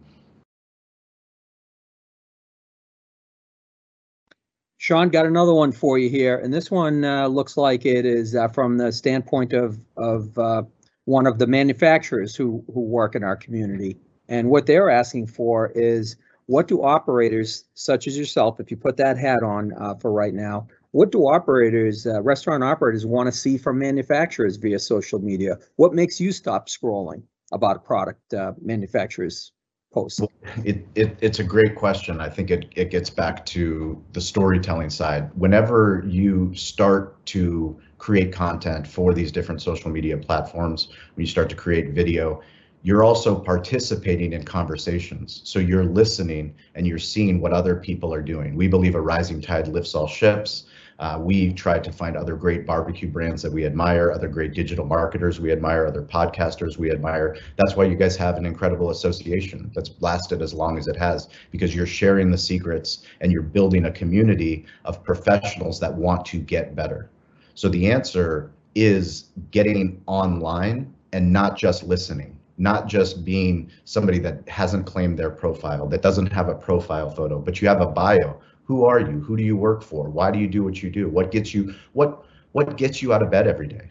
Shawn, 4.77 5.09
got 5.09 5.25
another 5.25 5.53
one 5.53 5.71
for 5.71 5.97
you 5.99 6.09
here, 6.09 6.37
and 6.37 6.53
this 6.53 6.71
one 6.71 7.03
uh, 7.03 7.27
looks 7.27 7.57
like 7.57 7.85
it 7.85 8.05
is 8.05 8.35
uh, 8.35 8.47
from 8.47 8.77
the 8.77 8.91
standpoint 8.91 9.53
of 9.53 9.77
of 9.97 10.37
uh, 10.37 10.63
one 11.05 11.27
of 11.27 11.37
the 11.37 11.45
manufacturers 11.45 12.35
who 12.35 12.63
who 12.73 12.81
work 12.81 13.13
in 13.13 13.23
our 13.23 13.35
community, 13.35 13.97
and 14.29 14.49
what 14.49 14.65
they're 14.65 14.89
asking 14.89 15.27
for 15.27 15.71
is 15.75 16.15
what 16.45 16.67
do 16.67 16.81
operators 16.81 17.65
such 17.75 18.07
as 18.07 18.17
yourself, 18.17 18.59
if 18.59 18.71
you 18.71 18.77
put 18.77 18.97
that 18.97 19.17
hat 19.17 19.43
on 19.43 19.73
uh, 19.77 19.93
for 19.95 20.11
right 20.11 20.33
now, 20.33 20.67
what 20.91 21.11
do 21.11 21.27
operators, 21.27 22.07
uh, 22.07 22.21
restaurant 22.21 22.63
operators, 22.63 23.05
want 23.05 23.27
to 23.27 23.31
see 23.31 23.57
from 23.57 23.79
manufacturers 23.79 24.57
via 24.57 24.79
social 24.79 25.19
media? 25.19 25.57
What 25.75 25.93
makes 25.93 26.19
you 26.19 26.31
stop 26.31 26.67
scrolling 26.67 27.23
about 27.51 27.77
a 27.77 27.79
product 27.79 28.33
uh, 28.33 28.53
manufacturers 28.61 29.51
post? 29.93 30.21
It, 30.63 30.85
it, 30.95 31.17
it's 31.21 31.39
a 31.39 31.43
great 31.43 31.75
question. 31.75 32.21
I 32.21 32.29
think 32.29 32.51
it, 32.51 32.71
it 32.75 32.91
gets 32.91 33.09
back 33.09 33.45
to 33.47 34.03
the 34.13 34.21
storytelling 34.21 34.89
side. 34.89 35.31
Whenever 35.35 36.03
you 36.07 36.53
start 36.55 37.23
to 37.27 37.79
create 37.97 38.31
content 38.31 38.87
for 38.87 39.13
these 39.13 39.31
different 39.31 39.61
social 39.61 39.91
media 39.91 40.17
platforms, 40.17 40.89
when 41.13 41.25
you 41.25 41.29
start 41.29 41.49
to 41.49 41.55
create 41.55 41.89
video, 41.89 42.41
you're 42.81 43.03
also 43.03 43.37
participating 43.37 44.33
in 44.33 44.43
conversations. 44.43 45.41
So 45.43 45.59
you're 45.59 45.83
listening 45.83 46.55
and 46.75 46.87
you're 46.87 46.97
seeing 46.97 47.41
what 47.41 47.51
other 47.51 47.75
people 47.75 48.13
are 48.13 48.21
doing. 48.21 48.55
We 48.55 48.67
believe 48.67 48.95
a 48.95 49.01
rising 49.01 49.41
tide 49.41 49.67
lifts 49.67 49.95
all 49.95 50.07
ships. 50.07 50.65
Uh, 50.99 51.17
we 51.17 51.53
try 51.53 51.79
to 51.79 51.91
find 51.93 52.17
other 52.17 52.35
great 52.35 52.65
barbecue 52.65 53.07
brands 53.07 53.41
that 53.41 53.51
we 53.51 53.65
admire, 53.65 54.11
other 54.11 54.27
great 54.27 54.53
digital 54.53 54.85
marketers 54.85 55.39
we 55.39 55.49
admire, 55.49 55.85
other 55.85 56.01
podcasters 56.01 56.77
we 56.77 56.91
admire. 56.91 57.37
That's 57.55 57.77
why 57.77 57.85
you 57.85 57.95
guys 57.95 58.17
have 58.17 58.35
an 58.35 58.45
incredible 58.45 58.89
association 58.89 59.71
that's 59.73 59.91
lasted 60.01 60.41
as 60.41 60.53
long 60.53 60.77
as 60.77 60.87
it 60.87 60.97
has, 60.97 61.29
because 61.51 61.73
you're 61.73 61.85
sharing 61.85 62.31
the 62.31 62.37
secrets 62.37 63.05
and 63.21 63.31
you're 63.31 63.41
building 63.41 63.85
a 63.85 63.91
community 63.91 64.65
of 64.83 65.01
professionals 65.03 65.79
that 65.79 65.93
want 65.93 66.25
to 66.27 66.37
get 66.37 66.75
better. 66.75 67.09
So 67.55 67.69
the 67.69 67.89
answer 67.89 68.51
is 68.75 69.29
getting 69.51 70.01
online 70.05 70.93
and 71.13 71.31
not 71.31 71.57
just 71.57 71.83
listening 71.83 72.35
not 72.61 72.87
just 72.87 73.23
being 73.23 73.71
somebody 73.85 74.19
that 74.19 74.47
hasn't 74.49 74.85
claimed 74.85 75.17
their 75.17 75.29
profile, 75.29 75.87
that 75.87 76.01
doesn't 76.01 76.27
have 76.27 76.49
a 76.49 76.53
profile 76.53 77.09
photo, 77.09 77.39
but 77.39 77.61
you 77.61 77.69
have 77.69 77.79
a 77.79 77.85
bio 77.85 78.37
who 78.69 78.85
are 78.85 78.99
you? 78.99 79.19
Who 79.21 79.35
do 79.35 79.41
you 79.41 79.57
work 79.57 79.81
for? 79.81 80.11
Why 80.11 80.29
do 80.29 80.37
you 80.37 80.47
do 80.47 80.63
what 80.63 80.83
you 80.83 80.91
do? 80.91 81.09
What 81.09 81.31
gets 81.31 81.55
you 81.55 81.73
what 81.93 82.23
what 82.51 82.77
gets 82.77 83.01
you 83.01 83.11
out 83.11 83.23
of 83.23 83.31
bed 83.31 83.47
every 83.47 83.67
day? 83.67 83.89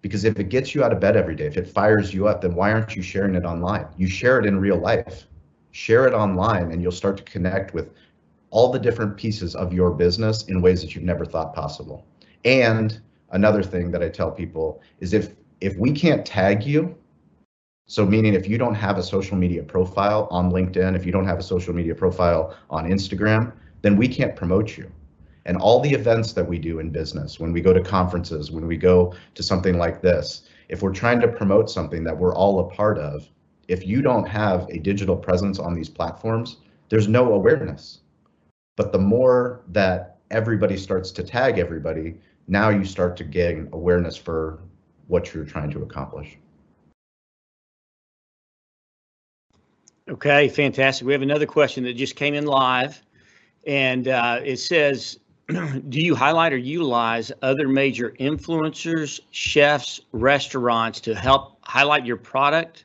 Because 0.00 0.24
if 0.24 0.38
it 0.38 0.48
gets 0.48 0.74
you 0.74 0.82
out 0.82 0.94
of 0.94 0.98
bed 0.98 1.14
every 1.14 1.36
day, 1.36 1.44
if 1.44 1.58
it 1.58 1.68
fires 1.68 2.14
you 2.14 2.26
up, 2.26 2.40
then 2.40 2.54
why 2.54 2.72
aren't 2.72 2.96
you 2.96 3.02
sharing 3.02 3.34
it 3.34 3.44
online? 3.44 3.86
You 3.98 4.08
share 4.08 4.38
it 4.40 4.46
in 4.46 4.58
real 4.58 4.78
life. 4.78 5.26
Share 5.72 6.06
it 6.06 6.14
online 6.14 6.72
and 6.72 6.80
you'll 6.80 6.90
start 6.90 7.18
to 7.18 7.22
connect 7.24 7.74
with 7.74 7.92
all 8.48 8.72
the 8.72 8.78
different 8.78 9.14
pieces 9.18 9.54
of 9.54 9.74
your 9.74 9.90
business 9.90 10.44
in 10.44 10.62
ways 10.62 10.80
that 10.80 10.94
you've 10.94 11.04
never 11.04 11.26
thought 11.26 11.54
possible. 11.54 12.06
And 12.46 12.98
another 13.32 13.62
thing 13.62 13.90
that 13.90 14.02
I 14.02 14.08
tell 14.08 14.30
people 14.30 14.80
is 15.00 15.12
if 15.12 15.34
if 15.60 15.76
we 15.76 15.92
can't 15.92 16.24
tag 16.24 16.64
you, 16.64 16.96
so 17.86 18.06
meaning 18.06 18.32
if 18.32 18.48
you 18.48 18.56
don't 18.56 18.74
have 18.74 18.96
a 18.96 19.02
social 19.02 19.36
media 19.36 19.62
profile 19.62 20.28
on 20.30 20.50
LinkedIn, 20.50 20.96
if 20.96 21.04
you 21.04 21.12
don't 21.12 21.26
have 21.26 21.38
a 21.38 21.42
social 21.42 21.74
media 21.74 21.94
profile 21.94 22.56
on 22.70 22.88
Instagram, 22.88 23.52
then 23.84 23.98
we 23.98 24.08
can't 24.08 24.34
promote 24.34 24.78
you. 24.78 24.90
And 25.44 25.58
all 25.58 25.78
the 25.78 25.92
events 25.92 26.32
that 26.32 26.48
we 26.48 26.58
do 26.58 26.78
in 26.78 26.88
business, 26.88 27.38
when 27.38 27.52
we 27.52 27.60
go 27.60 27.74
to 27.74 27.82
conferences, 27.82 28.50
when 28.50 28.66
we 28.66 28.78
go 28.78 29.14
to 29.34 29.42
something 29.42 29.76
like 29.76 30.00
this, 30.00 30.48
if 30.70 30.80
we're 30.80 30.90
trying 30.90 31.20
to 31.20 31.28
promote 31.28 31.68
something 31.68 32.02
that 32.04 32.16
we're 32.16 32.34
all 32.34 32.60
a 32.60 32.74
part 32.74 32.96
of, 32.96 33.28
if 33.68 33.86
you 33.86 34.00
don't 34.00 34.26
have 34.26 34.66
a 34.70 34.78
digital 34.78 35.14
presence 35.14 35.58
on 35.58 35.74
these 35.74 35.90
platforms, 35.90 36.56
there's 36.88 37.08
no 37.08 37.34
awareness. 37.34 38.00
But 38.74 38.90
the 38.90 38.98
more 38.98 39.60
that 39.68 40.16
everybody 40.30 40.78
starts 40.78 41.10
to 41.12 41.22
tag 41.22 41.58
everybody, 41.58 42.16
now 42.48 42.70
you 42.70 42.86
start 42.86 43.18
to 43.18 43.24
gain 43.24 43.68
awareness 43.72 44.16
for 44.16 44.60
what 45.08 45.34
you're 45.34 45.44
trying 45.44 45.70
to 45.72 45.82
accomplish. 45.82 46.38
Okay, 50.08 50.48
fantastic. 50.48 51.06
We 51.06 51.12
have 51.12 51.20
another 51.20 51.46
question 51.46 51.84
that 51.84 51.94
just 51.98 52.16
came 52.16 52.32
in 52.32 52.46
live. 52.46 53.02
And 53.66 54.08
uh, 54.08 54.40
it 54.44 54.58
says, 54.58 55.18
do 55.48 56.00
you 56.00 56.14
highlight 56.14 56.52
or 56.52 56.56
utilize 56.56 57.30
other 57.42 57.68
major 57.68 58.14
influencers, 58.20 59.20
chefs, 59.30 60.00
restaurants 60.12 61.00
to 61.00 61.14
help 61.14 61.58
highlight 61.62 62.06
your 62.06 62.16
product 62.16 62.84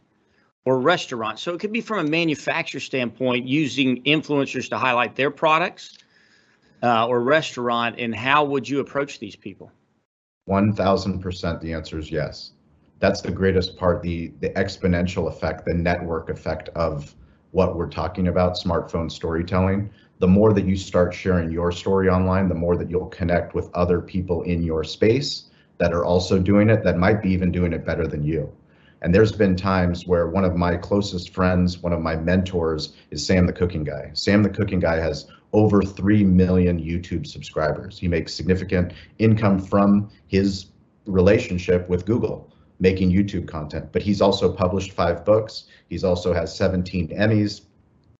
or 0.66 0.80
restaurant? 0.80 1.40
So 1.40 1.54
it 1.54 1.60
could 1.60 1.72
be 1.72 1.82
from 1.82 2.06
a 2.06 2.10
manufacturer 2.10 2.82
standpoint, 2.82 3.48
using 3.48 4.04
influencers 4.04 4.70
to 4.70 4.78
highlight 4.78 5.16
their 5.16 5.32
products 5.32 5.98
uh, 6.84 7.08
or 7.08 7.22
restaurant. 7.22 7.96
And 7.98 8.14
how 8.14 8.44
would 8.46 8.68
you 8.68 8.80
approach 8.80 9.20
these 9.20 9.36
people? 9.36 9.72
1000% 10.50 11.62
the 11.62 11.74
answer 11.74 12.00
is 12.00 12.12
yes. 12.12 12.52
That's 13.00 13.22
the 13.22 13.32
greatest 13.32 13.78
part, 13.78 14.02
the, 14.02 14.34
the 14.42 14.50
exponential 14.52 15.30
effect, 15.30 15.66
the 15.66 15.74
network 15.74 16.30
effect 16.30 16.68
of 16.70 17.16
what 17.52 17.78
we're 17.78 17.90
talking 17.90 18.28
about, 18.28 18.56
smartphone 18.56 19.10
storytelling 19.10 19.90
the 20.20 20.28
more 20.28 20.54
that 20.54 20.66
you 20.66 20.76
start 20.76 21.14
sharing 21.14 21.52
your 21.52 21.72
story 21.72 22.10
online, 22.10 22.50
the 22.50 22.56
more 22.56 22.78
that 22.78 22.90
you'll 22.90 23.08
connect 23.08 23.56
with 23.56 23.70
other 23.74 24.02
people 24.02 24.44
in 24.44 24.62
your 24.62 24.84
space 24.84 25.46
that 25.78 25.94
are 25.94 26.06
also 26.06 26.38
doing 26.38 26.70
it 26.70 26.84
that 26.84 26.98
might 26.98 27.22
be 27.22 27.32
even 27.32 27.52
doing 27.52 27.74
it 27.74 27.86
better 27.86 28.06
than 28.06 28.24
you. 28.24 28.54
And 29.02 29.16
there's 29.16 29.32
been 29.32 29.56
times 29.56 30.06
where 30.06 30.28
one 30.28 30.44
of 30.44 30.56
my 30.56 30.76
closest 30.76 31.34
friends, 31.34 31.80
one 31.80 31.94
of 31.94 32.02
my 32.02 32.18
mentors 32.18 32.94
is 33.12 33.26
Sam 33.26 33.48
the 33.48 33.54
Cooking 33.54 33.86
Guy. 33.86 34.12
Sam 34.14 34.44
the 34.44 34.50
Cooking 34.50 34.82
Guy 34.82 34.98
has 34.98 35.28
over 35.54 35.82
3 35.82 36.26
million 36.26 36.80
YouTube 36.80 37.26
subscribers. 37.26 37.98
He 37.98 38.10
makes 38.10 38.34
significant 38.34 38.94
income 39.20 39.58
from 39.58 40.10
his 40.28 40.68
relationship 41.06 41.88
with 41.90 42.06
Google 42.06 42.52
making 42.82 43.12
YouTube 43.12 43.48
content, 43.48 43.90
but 43.92 44.02
he's 44.02 44.22
also 44.22 44.52
published 44.52 44.92
five 44.92 45.26
books. 45.26 45.66
He's 45.90 46.04
also 46.04 46.34
has 46.34 46.56
17 46.56 47.10
Emmys. 47.10 47.62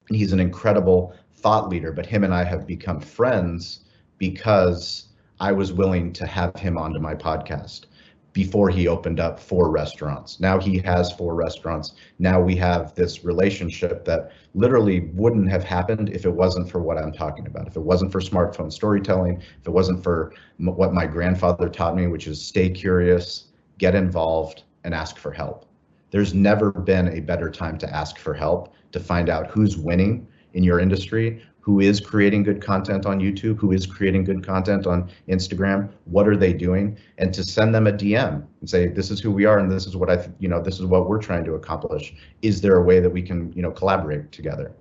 He's 0.10 0.34
an 0.34 0.40
incredible 0.40 1.14
thought 1.42 1.70
leader, 1.70 1.92
but 1.92 2.06
him 2.06 2.24
and 2.24 2.34
I 2.34 2.44
have 2.44 2.68
become 2.68 3.00
friends 3.00 3.82
because 4.18 5.10
I 5.40 5.52
was 5.52 5.72
willing 5.72 6.12
to 6.14 6.26
have 6.26 6.56
him 6.56 6.78
onto 6.78 7.00
my 7.00 7.16
podcast 7.16 7.86
before 8.34 8.70
he 8.70 8.88
opened 8.88 9.20
up 9.20 9.40
four 9.40 9.72
restaurants. 9.72 10.40
Now 10.40 10.60
he 10.60 10.78
has 10.80 11.12
four 11.12 11.34
restaurants. 11.34 11.96
Now 12.20 12.40
we 12.40 12.56
have 12.58 12.94
this 12.94 13.24
relationship 13.24 14.06
that 14.06 14.32
literally 14.54 15.12
wouldn't 15.14 15.50
have 15.50 15.64
happened 15.64 16.10
if 16.10 16.26
it 16.26 16.30
wasn't 16.30 16.70
for 16.70 16.80
what 16.80 16.98
I'm 16.98 17.12
talking 17.12 17.48
about. 17.48 17.68
If 17.68 17.76
it 17.76 17.82
wasn't 17.82 18.12
for 18.12 18.20
smartphone 18.20 18.72
storytelling, 18.72 19.42
if 19.42 19.68
it 19.68 19.72
wasn't 19.72 20.04
for 20.04 20.34
what 20.58 20.94
my 20.94 21.06
grandfather 21.06 21.70
taught 21.70 21.96
me, 21.96 22.08
which 22.08 22.28
is 22.28 22.42
stay 22.42 22.70
curious, 22.70 23.46
get 23.78 23.96
involved, 23.96 24.64
and 24.84 24.94
ask 24.94 25.18
for 25.18 25.32
help. 25.32 25.66
There's 26.12 26.34
never 26.34 26.72
been 26.72 27.10
a 27.10 27.22
better 27.22 27.50
time 27.50 27.78
to 27.80 27.96
ask 27.96 28.18
for 28.18 28.34
help 28.34 28.74
to 28.92 29.00
find 29.00 29.30
out 29.30 29.48
who's 29.48 29.78
winning 29.78 30.28
in 30.54 30.64
your 30.64 30.80
industry, 30.80 31.42
who 31.62 31.80
is 31.80 32.00
creating 32.00 32.44
good 32.44 32.62
content 32.62 33.06
on 33.06 33.20
YouTube, 33.20 33.58
who 33.58 33.72
is 33.72 33.86
creating 33.86 34.24
good 34.24 34.46
content 34.46 34.88
on 34.88 35.10
Instagram, 35.28 35.90
what 36.06 36.28
are 36.28 36.38
they 36.38 36.54
doing, 36.54 36.98
and 37.18 37.34
to 37.34 37.44
send 37.44 37.76
them 37.76 37.86
a 37.86 37.92
DM 37.92 38.44
and 38.62 38.70
say, 38.70 38.88
this 38.88 39.12
is 39.12 39.20
who 39.20 39.32
we 39.32 39.46
are 39.46 39.60
and 39.60 39.72
this 39.72 39.86
is 39.86 39.96
what 39.96 40.10
I, 40.10 40.28
you 40.40 40.48
know, 40.48 40.62
this 40.62 40.80
is 40.80 40.86
what 40.86 41.08
we're 41.08 41.22
trying 41.22 41.46
to 41.46 41.54
accomplish. 41.54 42.14
Is 42.42 42.62
there 42.62 42.78
a 42.78 42.82
way 42.82 43.00
that 43.00 43.10
we 43.10 43.22
can, 43.22 43.54
you 43.54 43.62
know, 43.62 43.72
collaborate 43.72 44.32
together? 44.32 44.74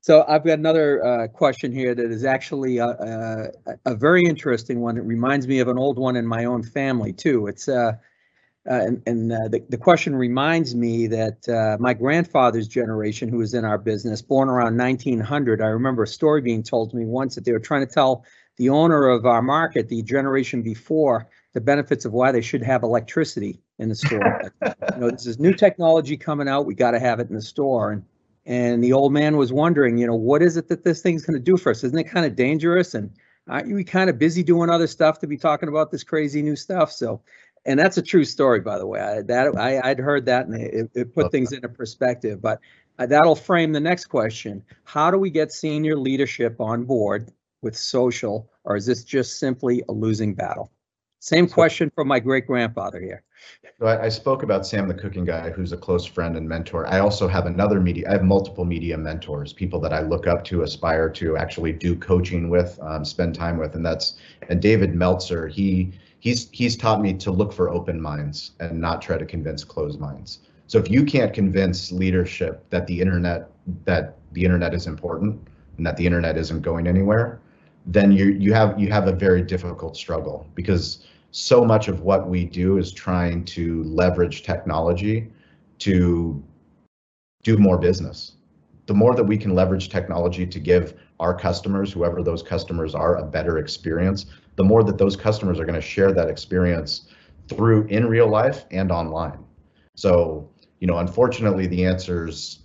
So 0.00 0.24
I've 0.26 0.44
got 0.44 0.58
another 0.58 1.04
uh, 1.04 1.28
question 1.28 1.72
here 1.72 1.94
that 1.94 2.10
is 2.10 2.24
actually 2.24 2.78
a, 2.78 2.88
a, 2.88 3.50
a, 3.84 3.94
very 3.94 4.24
interesting 4.24 4.80
one. 4.80 4.96
It 4.96 5.04
reminds 5.04 5.46
me 5.46 5.60
of 5.60 5.68
an 5.68 5.78
old 5.78 5.96
one 5.96 6.16
in 6.16 6.26
my 6.26 6.44
own 6.44 6.64
family 6.64 7.12
too. 7.12 7.46
It's 7.46 7.68
uh, 7.68 7.92
uh, 8.70 8.74
and, 8.74 9.02
and 9.06 9.32
uh, 9.32 9.48
the, 9.48 9.64
the 9.70 9.76
question 9.76 10.14
reminds 10.14 10.74
me 10.74 11.08
that 11.08 11.48
uh, 11.48 11.76
my 11.80 11.92
grandfather's 11.92 12.68
generation, 12.68 13.28
who 13.28 13.38
was 13.38 13.54
in 13.54 13.64
our 13.64 13.78
business, 13.78 14.22
born 14.22 14.48
around 14.48 14.76
1900, 14.76 15.60
I 15.60 15.66
remember 15.66 16.04
a 16.04 16.06
story 16.06 16.40
being 16.40 16.62
told 16.62 16.90
to 16.90 16.96
me 16.96 17.04
once 17.04 17.34
that 17.34 17.44
they 17.44 17.52
were 17.52 17.58
trying 17.58 17.84
to 17.84 17.92
tell 17.92 18.24
the 18.58 18.68
owner 18.68 19.08
of 19.08 19.26
our 19.26 19.42
market, 19.42 19.88
the 19.88 20.02
generation 20.02 20.62
before, 20.62 21.28
the 21.54 21.60
benefits 21.60 22.04
of 22.04 22.12
why 22.12 22.30
they 22.30 22.40
should 22.40 22.62
have 22.62 22.84
electricity 22.84 23.60
in 23.78 23.88
the 23.88 23.94
store. 23.96 24.52
you 24.62 25.00
know, 25.00 25.10
this 25.10 25.26
is 25.26 25.40
new 25.40 25.54
technology 25.54 26.16
coming 26.16 26.48
out. 26.48 26.66
We 26.66 26.74
got 26.74 26.92
to 26.92 27.00
have 27.00 27.18
it 27.18 27.28
in 27.28 27.34
the 27.34 27.42
store. 27.42 27.92
And 27.92 28.04
and 28.44 28.82
the 28.82 28.92
old 28.92 29.12
man 29.12 29.36
was 29.36 29.52
wondering, 29.52 29.98
you 29.98 30.06
know, 30.06 30.16
what 30.16 30.42
is 30.42 30.56
it 30.56 30.68
that 30.68 30.82
this 30.82 31.00
thing's 31.00 31.24
going 31.24 31.38
to 31.38 31.44
do 31.44 31.56
for 31.56 31.70
us? 31.70 31.84
Isn't 31.84 31.98
it 31.98 32.04
kind 32.04 32.26
of 32.26 32.34
dangerous? 32.34 32.94
And 32.94 33.12
aren't 33.48 33.72
we 33.72 33.84
kind 33.84 34.10
of 34.10 34.18
busy 34.18 34.42
doing 34.42 34.68
other 34.68 34.88
stuff 34.88 35.20
to 35.20 35.28
be 35.28 35.36
talking 35.36 35.68
about 35.68 35.92
this 35.92 36.02
crazy 36.02 36.42
new 36.42 36.56
stuff? 36.56 36.90
So 36.90 37.22
and 37.64 37.78
that's 37.78 37.96
a 37.96 38.02
true 38.02 38.24
story, 38.24 38.60
by 38.60 38.78
the 38.78 38.86
way. 38.86 39.00
I, 39.00 39.22
that 39.22 39.56
I, 39.56 39.88
would 39.88 39.98
heard 39.98 40.26
that, 40.26 40.46
and 40.46 40.54
it, 40.60 40.90
it 40.94 41.14
put 41.14 41.30
things 41.30 41.52
into 41.52 41.68
perspective. 41.68 42.40
But 42.42 42.60
uh, 42.98 43.06
that'll 43.06 43.36
frame 43.36 43.72
the 43.72 43.80
next 43.80 44.06
question: 44.06 44.64
How 44.84 45.10
do 45.10 45.18
we 45.18 45.30
get 45.30 45.52
senior 45.52 45.96
leadership 45.96 46.60
on 46.60 46.84
board 46.84 47.30
with 47.62 47.76
social, 47.76 48.50
or 48.64 48.76
is 48.76 48.86
this 48.86 49.04
just 49.04 49.38
simply 49.38 49.82
a 49.88 49.92
losing 49.92 50.34
battle? 50.34 50.72
Same 51.20 51.48
question 51.48 51.88
from 51.94 52.08
my 52.08 52.18
great 52.18 52.48
grandfather 52.48 53.00
here. 53.00 53.22
So 53.78 53.86
I, 53.86 54.06
I, 54.06 54.08
spoke 54.08 54.42
about 54.42 54.66
Sam 54.66 54.88
the 54.88 54.94
cooking 54.94 55.24
guy, 55.24 55.50
who's 55.50 55.72
a 55.72 55.76
close 55.76 56.04
friend 56.04 56.36
and 56.36 56.48
mentor. 56.48 56.84
I 56.88 56.98
also 56.98 57.28
have 57.28 57.46
another 57.46 57.80
media. 57.80 58.08
I 58.08 58.12
have 58.12 58.24
multiple 58.24 58.64
media 58.64 58.98
mentors, 58.98 59.52
people 59.52 59.78
that 59.82 59.92
I 59.92 60.00
look 60.02 60.26
up 60.26 60.44
to, 60.46 60.62
aspire 60.62 61.08
to, 61.10 61.36
actually 61.36 61.72
do 61.72 61.94
coaching 61.94 62.48
with, 62.50 62.76
um, 62.82 63.04
spend 63.04 63.36
time 63.36 63.56
with, 63.56 63.76
and 63.76 63.86
that's 63.86 64.14
and 64.48 64.60
David 64.60 64.96
Meltzer. 64.96 65.46
He 65.46 65.92
he's 66.22 66.48
he's 66.52 66.76
taught 66.76 67.02
me 67.02 67.12
to 67.12 67.32
look 67.32 67.52
for 67.52 67.68
open 67.68 68.00
minds 68.00 68.52
and 68.60 68.80
not 68.80 69.02
try 69.02 69.18
to 69.18 69.26
convince 69.26 69.64
closed 69.64 69.98
minds. 69.98 70.38
So 70.68 70.78
if 70.78 70.88
you 70.88 71.04
can't 71.04 71.34
convince 71.34 71.90
leadership 71.90 72.64
that 72.70 72.86
the 72.86 73.00
internet 73.00 73.50
that 73.84 74.16
the 74.32 74.44
internet 74.44 74.72
is 74.72 74.86
important 74.86 75.48
and 75.76 75.84
that 75.84 75.96
the 75.96 76.06
internet 76.06 76.36
isn't 76.36 76.62
going 76.62 76.86
anywhere, 76.86 77.40
then 77.86 78.12
you 78.12 78.26
you 78.26 78.54
have 78.54 78.78
you 78.78 78.88
have 78.88 79.08
a 79.08 79.12
very 79.12 79.42
difficult 79.42 79.96
struggle 79.96 80.46
because 80.54 81.04
so 81.32 81.64
much 81.64 81.88
of 81.88 82.02
what 82.02 82.28
we 82.28 82.44
do 82.44 82.78
is 82.78 82.92
trying 82.92 83.44
to 83.44 83.82
leverage 83.82 84.44
technology 84.44 85.28
to 85.80 86.40
do 87.42 87.58
more 87.58 87.78
business. 87.78 88.34
The 88.86 88.94
more 88.94 89.16
that 89.16 89.24
we 89.24 89.36
can 89.36 89.56
leverage 89.56 89.88
technology 89.88 90.46
to 90.46 90.60
give 90.60 90.94
our 91.22 91.32
customers, 91.34 91.92
whoever 91.92 92.22
those 92.22 92.42
customers 92.42 92.94
are, 92.94 93.16
a 93.16 93.24
better 93.24 93.58
experience, 93.58 94.26
the 94.56 94.64
more 94.64 94.82
that 94.82 94.98
those 94.98 95.16
customers 95.16 95.60
are 95.60 95.64
going 95.64 95.80
to 95.80 95.86
share 95.86 96.12
that 96.12 96.28
experience 96.28 97.08
through 97.48 97.86
in 97.86 98.06
real 98.06 98.28
life 98.28 98.64
and 98.72 98.90
online. 98.90 99.38
So, 99.94 100.50
you 100.80 100.88
know, 100.88 100.98
unfortunately, 100.98 101.68
the 101.68 101.84
answers 101.84 102.62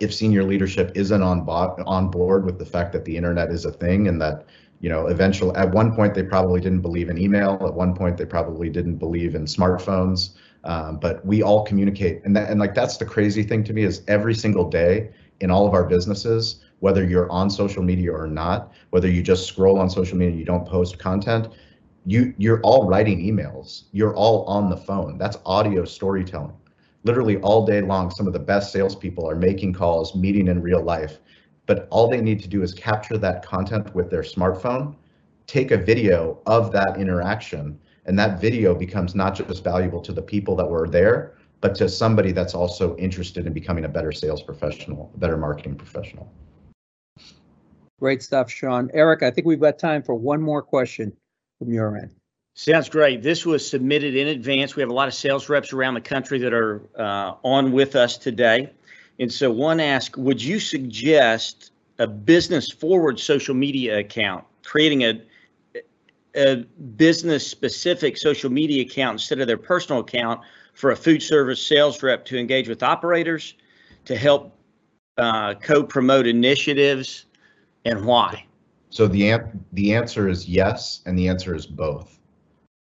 if 0.00 0.12
senior 0.14 0.44
leadership 0.44 0.92
isn't 0.94 1.22
on 1.22 1.44
bo- 1.44 1.76
on 1.86 2.10
board 2.10 2.44
with 2.44 2.58
the 2.58 2.66
fact 2.66 2.92
that 2.92 3.04
the 3.04 3.16
internet 3.16 3.50
is 3.50 3.64
a 3.64 3.72
thing 3.72 4.08
and 4.08 4.20
that 4.20 4.46
you 4.80 4.88
know 4.88 5.06
eventually 5.08 5.54
at 5.56 5.70
one 5.70 5.94
point 5.94 6.14
they 6.14 6.22
probably 6.22 6.60
didn't 6.60 6.80
believe 6.80 7.08
in 7.08 7.18
email 7.18 7.58
at 7.62 7.74
one 7.74 7.94
point 7.94 8.16
they 8.16 8.24
probably 8.24 8.68
didn't 8.68 8.96
believe 8.96 9.34
in 9.34 9.44
smartphones 9.44 10.36
um, 10.64 10.98
but 10.98 11.24
we 11.26 11.42
all 11.42 11.64
communicate 11.64 12.24
and 12.24 12.36
that 12.36 12.48
and 12.48 12.60
like 12.60 12.74
that's 12.74 12.96
the 12.96 13.04
crazy 13.04 13.42
thing 13.42 13.64
to 13.64 13.72
me 13.72 13.82
is 13.82 14.02
every 14.06 14.34
single 14.34 14.68
day 14.68 15.10
in 15.40 15.50
all 15.50 15.66
of 15.66 15.74
our 15.74 15.84
businesses 15.84 16.64
whether 16.80 17.04
you're 17.04 17.30
on 17.30 17.50
social 17.50 17.82
media 17.82 18.12
or 18.12 18.26
not, 18.26 18.72
whether 18.90 19.08
you 19.08 19.22
just 19.22 19.46
scroll 19.46 19.78
on 19.78 19.90
social 19.90 20.16
media 20.16 20.30
and 20.30 20.38
you 20.38 20.44
don't 20.44 20.66
post 20.66 20.98
content, 20.98 21.48
you 22.06 22.34
you're 22.38 22.60
all 22.62 22.86
writing 22.86 23.20
emails. 23.20 23.84
You're 23.92 24.14
all 24.14 24.44
on 24.44 24.70
the 24.70 24.76
phone. 24.76 25.18
That's 25.18 25.36
audio 25.44 25.84
storytelling. 25.84 26.56
Literally 27.04 27.38
all 27.38 27.66
day 27.66 27.80
long, 27.80 28.10
some 28.10 28.26
of 28.26 28.32
the 28.32 28.38
best 28.38 28.72
salespeople 28.72 29.28
are 29.28 29.36
making 29.36 29.72
calls, 29.72 30.14
meeting 30.14 30.48
in 30.48 30.62
real 30.62 30.82
life, 30.82 31.18
but 31.66 31.86
all 31.90 32.08
they 32.08 32.20
need 32.20 32.40
to 32.40 32.48
do 32.48 32.62
is 32.62 32.74
capture 32.74 33.18
that 33.18 33.44
content 33.44 33.94
with 33.94 34.10
their 34.10 34.22
smartphone, 34.22 34.94
take 35.46 35.70
a 35.70 35.76
video 35.76 36.40
of 36.46 36.72
that 36.72 36.96
interaction, 36.96 37.78
and 38.06 38.18
that 38.18 38.40
video 38.40 38.74
becomes 38.74 39.14
not 39.14 39.34
just 39.34 39.62
valuable 39.62 40.00
to 40.00 40.12
the 40.12 40.22
people 40.22 40.56
that 40.56 40.68
were 40.68 40.88
there, 40.88 41.34
but 41.60 41.74
to 41.74 41.88
somebody 41.88 42.32
that's 42.32 42.54
also 42.54 42.96
interested 42.96 43.46
in 43.46 43.52
becoming 43.52 43.84
a 43.84 43.88
better 43.88 44.12
sales 44.12 44.42
professional, 44.42 45.10
a 45.14 45.18
better 45.18 45.36
marketing 45.36 45.74
professional. 45.74 46.32
Great 47.98 48.22
stuff, 48.22 48.50
Shawn. 48.50 48.90
Eric, 48.94 49.22
I 49.22 49.30
think 49.30 49.46
we've 49.46 49.60
got 49.60 49.78
time 49.78 50.02
for 50.02 50.14
one 50.14 50.40
more 50.40 50.62
question 50.62 51.12
from 51.58 51.72
your 51.72 51.96
end. 51.96 52.14
Sounds 52.54 52.88
great. 52.88 53.22
This 53.22 53.46
was 53.46 53.68
submitted 53.68 54.16
in 54.16 54.28
advance. 54.28 54.74
We 54.74 54.82
have 54.82 54.90
a 54.90 54.94
lot 54.94 55.08
of 55.08 55.14
sales 55.14 55.48
reps 55.48 55.72
around 55.72 55.94
the 55.94 56.00
country 56.00 56.38
that 56.38 56.52
are 56.52 56.82
uh, 56.96 57.34
on 57.44 57.72
with 57.72 57.94
us 57.94 58.16
today. 58.16 58.72
And 59.20 59.32
so 59.32 59.50
one 59.50 59.80
asked, 59.80 60.16
would 60.16 60.42
you 60.42 60.60
suggest 60.60 61.72
a 61.98 62.06
business 62.06 62.70
forward 62.70 63.18
social 63.18 63.54
media 63.54 63.98
account, 63.98 64.44
creating 64.64 65.04
a, 65.04 65.20
a 66.36 66.56
business 66.96 67.46
specific 67.46 68.16
social 68.16 68.50
media 68.50 68.82
account 68.82 69.14
instead 69.14 69.40
of 69.40 69.46
their 69.46 69.58
personal 69.58 70.00
account 70.00 70.40
for 70.74 70.92
a 70.92 70.96
food 70.96 71.22
service 71.22 71.60
sales 71.60 72.02
rep 72.02 72.24
to 72.26 72.38
engage 72.38 72.68
with 72.68 72.82
operators, 72.82 73.54
to 74.04 74.16
help 74.16 74.56
uh, 75.16 75.54
co-promote 75.54 76.26
initiatives, 76.26 77.24
and 77.84 78.04
why? 78.04 78.44
So 78.90 79.06
the 79.06 79.40
the 79.72 79.94
answer 79.94 80.28
is 80.28 80.48
yes, 80.48 81.02
and 81.06 81.18
the 81.18 81.28
answer 81.28 81.54
is 81.54 81.66
both. 81.66 82.18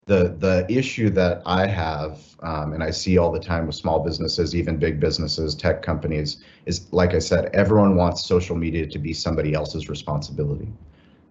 The 0.06 0.36
the 0.38 0.66
issue 0.68 1.10
that 1.10 1.42
I 1.44 1.66
have, 1.66 2.20
um, 2.40 2.72
and 2.72 2.82
I 2.82 2.90
see 2.90 3.18
all 3.18 3.32
the 3.32 3.40
time 3.40 3.66
with 3.66 3.74
small 3.74 3.98
businesses, 4.04 4.54
even 4.54 4.76
big 4.76 5.00
businesses, 5.00 5.54
tech 5.54 5.82
companies, 5.82 6.44
is 6.64 6.86
like 6.92 7.14
I 7.14 7.18
said, 7.18 7.50
everyone 7.54 7.96
wants 7.96 8.24
social 8.24 8.54
media 8.54 8.86
to 8.86 8.98
be 8.98 9.12
somebody 9.12 9.52
else's 9.54 9.88
responsibility. 9.88 10.68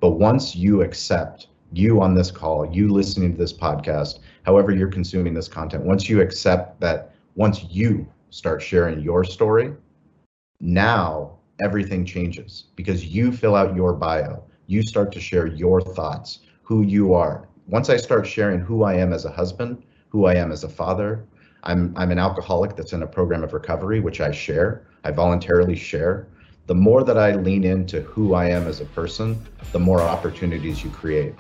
But 0.02 0.12
once 0.12 0.56
you 0.56 0.82
accept 0.82 1.48
you 1.72 2.02
on 2.02 2.14
this 2.14 2.32
call, 2.32 2.70
you 2.70 2.90
listening 2.90 3.32
to 3.32 3.38
this 3.38 3.54
podcast, 3.54 4.20
however 4.44 4.72
you're 4.72 4.92
consuming 4.92 5.34
this 5.34 5.48
content, 5.48 5.84
once 5.86 6.10
you 6.10 6.22
accept 6.22 6.80
that 6.82 7.14
once 7.36 7.64
you 7.70 8.08
start 8.30 8.62
sharing 8.62 9.00
your 9.00 9.24
story, 9.24 9.74
now 10.60 11.38
everything 11.62 12.06
changes 12.06 12.66
because 12.76 13.06
you 13.06 13.32
fill 13.32 13.56
out 13.56 13.76
your 13.76 13.94
bio. 13.94 14.44
You 14.68 14.82
start 14.84 15.12
to 15.14 15.20
share 15.20 15.48
your 15.48 15.82
thoughts, 15.82 16.40
who 16.64 16.82
you 16.82 17.14
are. 17.14 17.48
Once 17.68 17.90
I 17.90 17.98
start 17.98 18.28
sharing 18.28 18.60
who 18.60 18.84
I 18.84 18.96
am 18.96 19.14
as 19.14 19.26
a 19.26 19.32
husband, 19.32 19.84
who 20.10 20.26
I 20.26 20.36
am 20.36 20.52
as 20.52 20.64
a 20.64 20.70
father, 20.70 21.26
I'm 21.64 21.94
I'm 21.98 22.12
an 22.12 22.20
alcoholic 22.20 22.76
that's 22.76 22.94
in 22.94 23.04
a 23.04 23.08
program 23.08 23.44
of 23.44 23.54
recovery, 23.54 24.00
which 24.00 24.22
I 24.22 24.32
share. 24.32 24.88
I 25.04 25.12
voluntarily 25.12 25.76
share. 25.76 26.28
The 26.68 26.76
more 26.76 27.04
that 27.04 27.18
I 27.18 27.36
lean 27.36 27.64
into 27.64 28.02
who 28.02 28.34
I 28.34 28.50
am 28.50 28.68
as 28.68 28.82
a 28.82 28.86
person, 28.86 29.40
the 29.72 29.80
more 29.80 30.02
opportunities 30.02 30.84
you 30.84 30.90
create. 30.90 31.36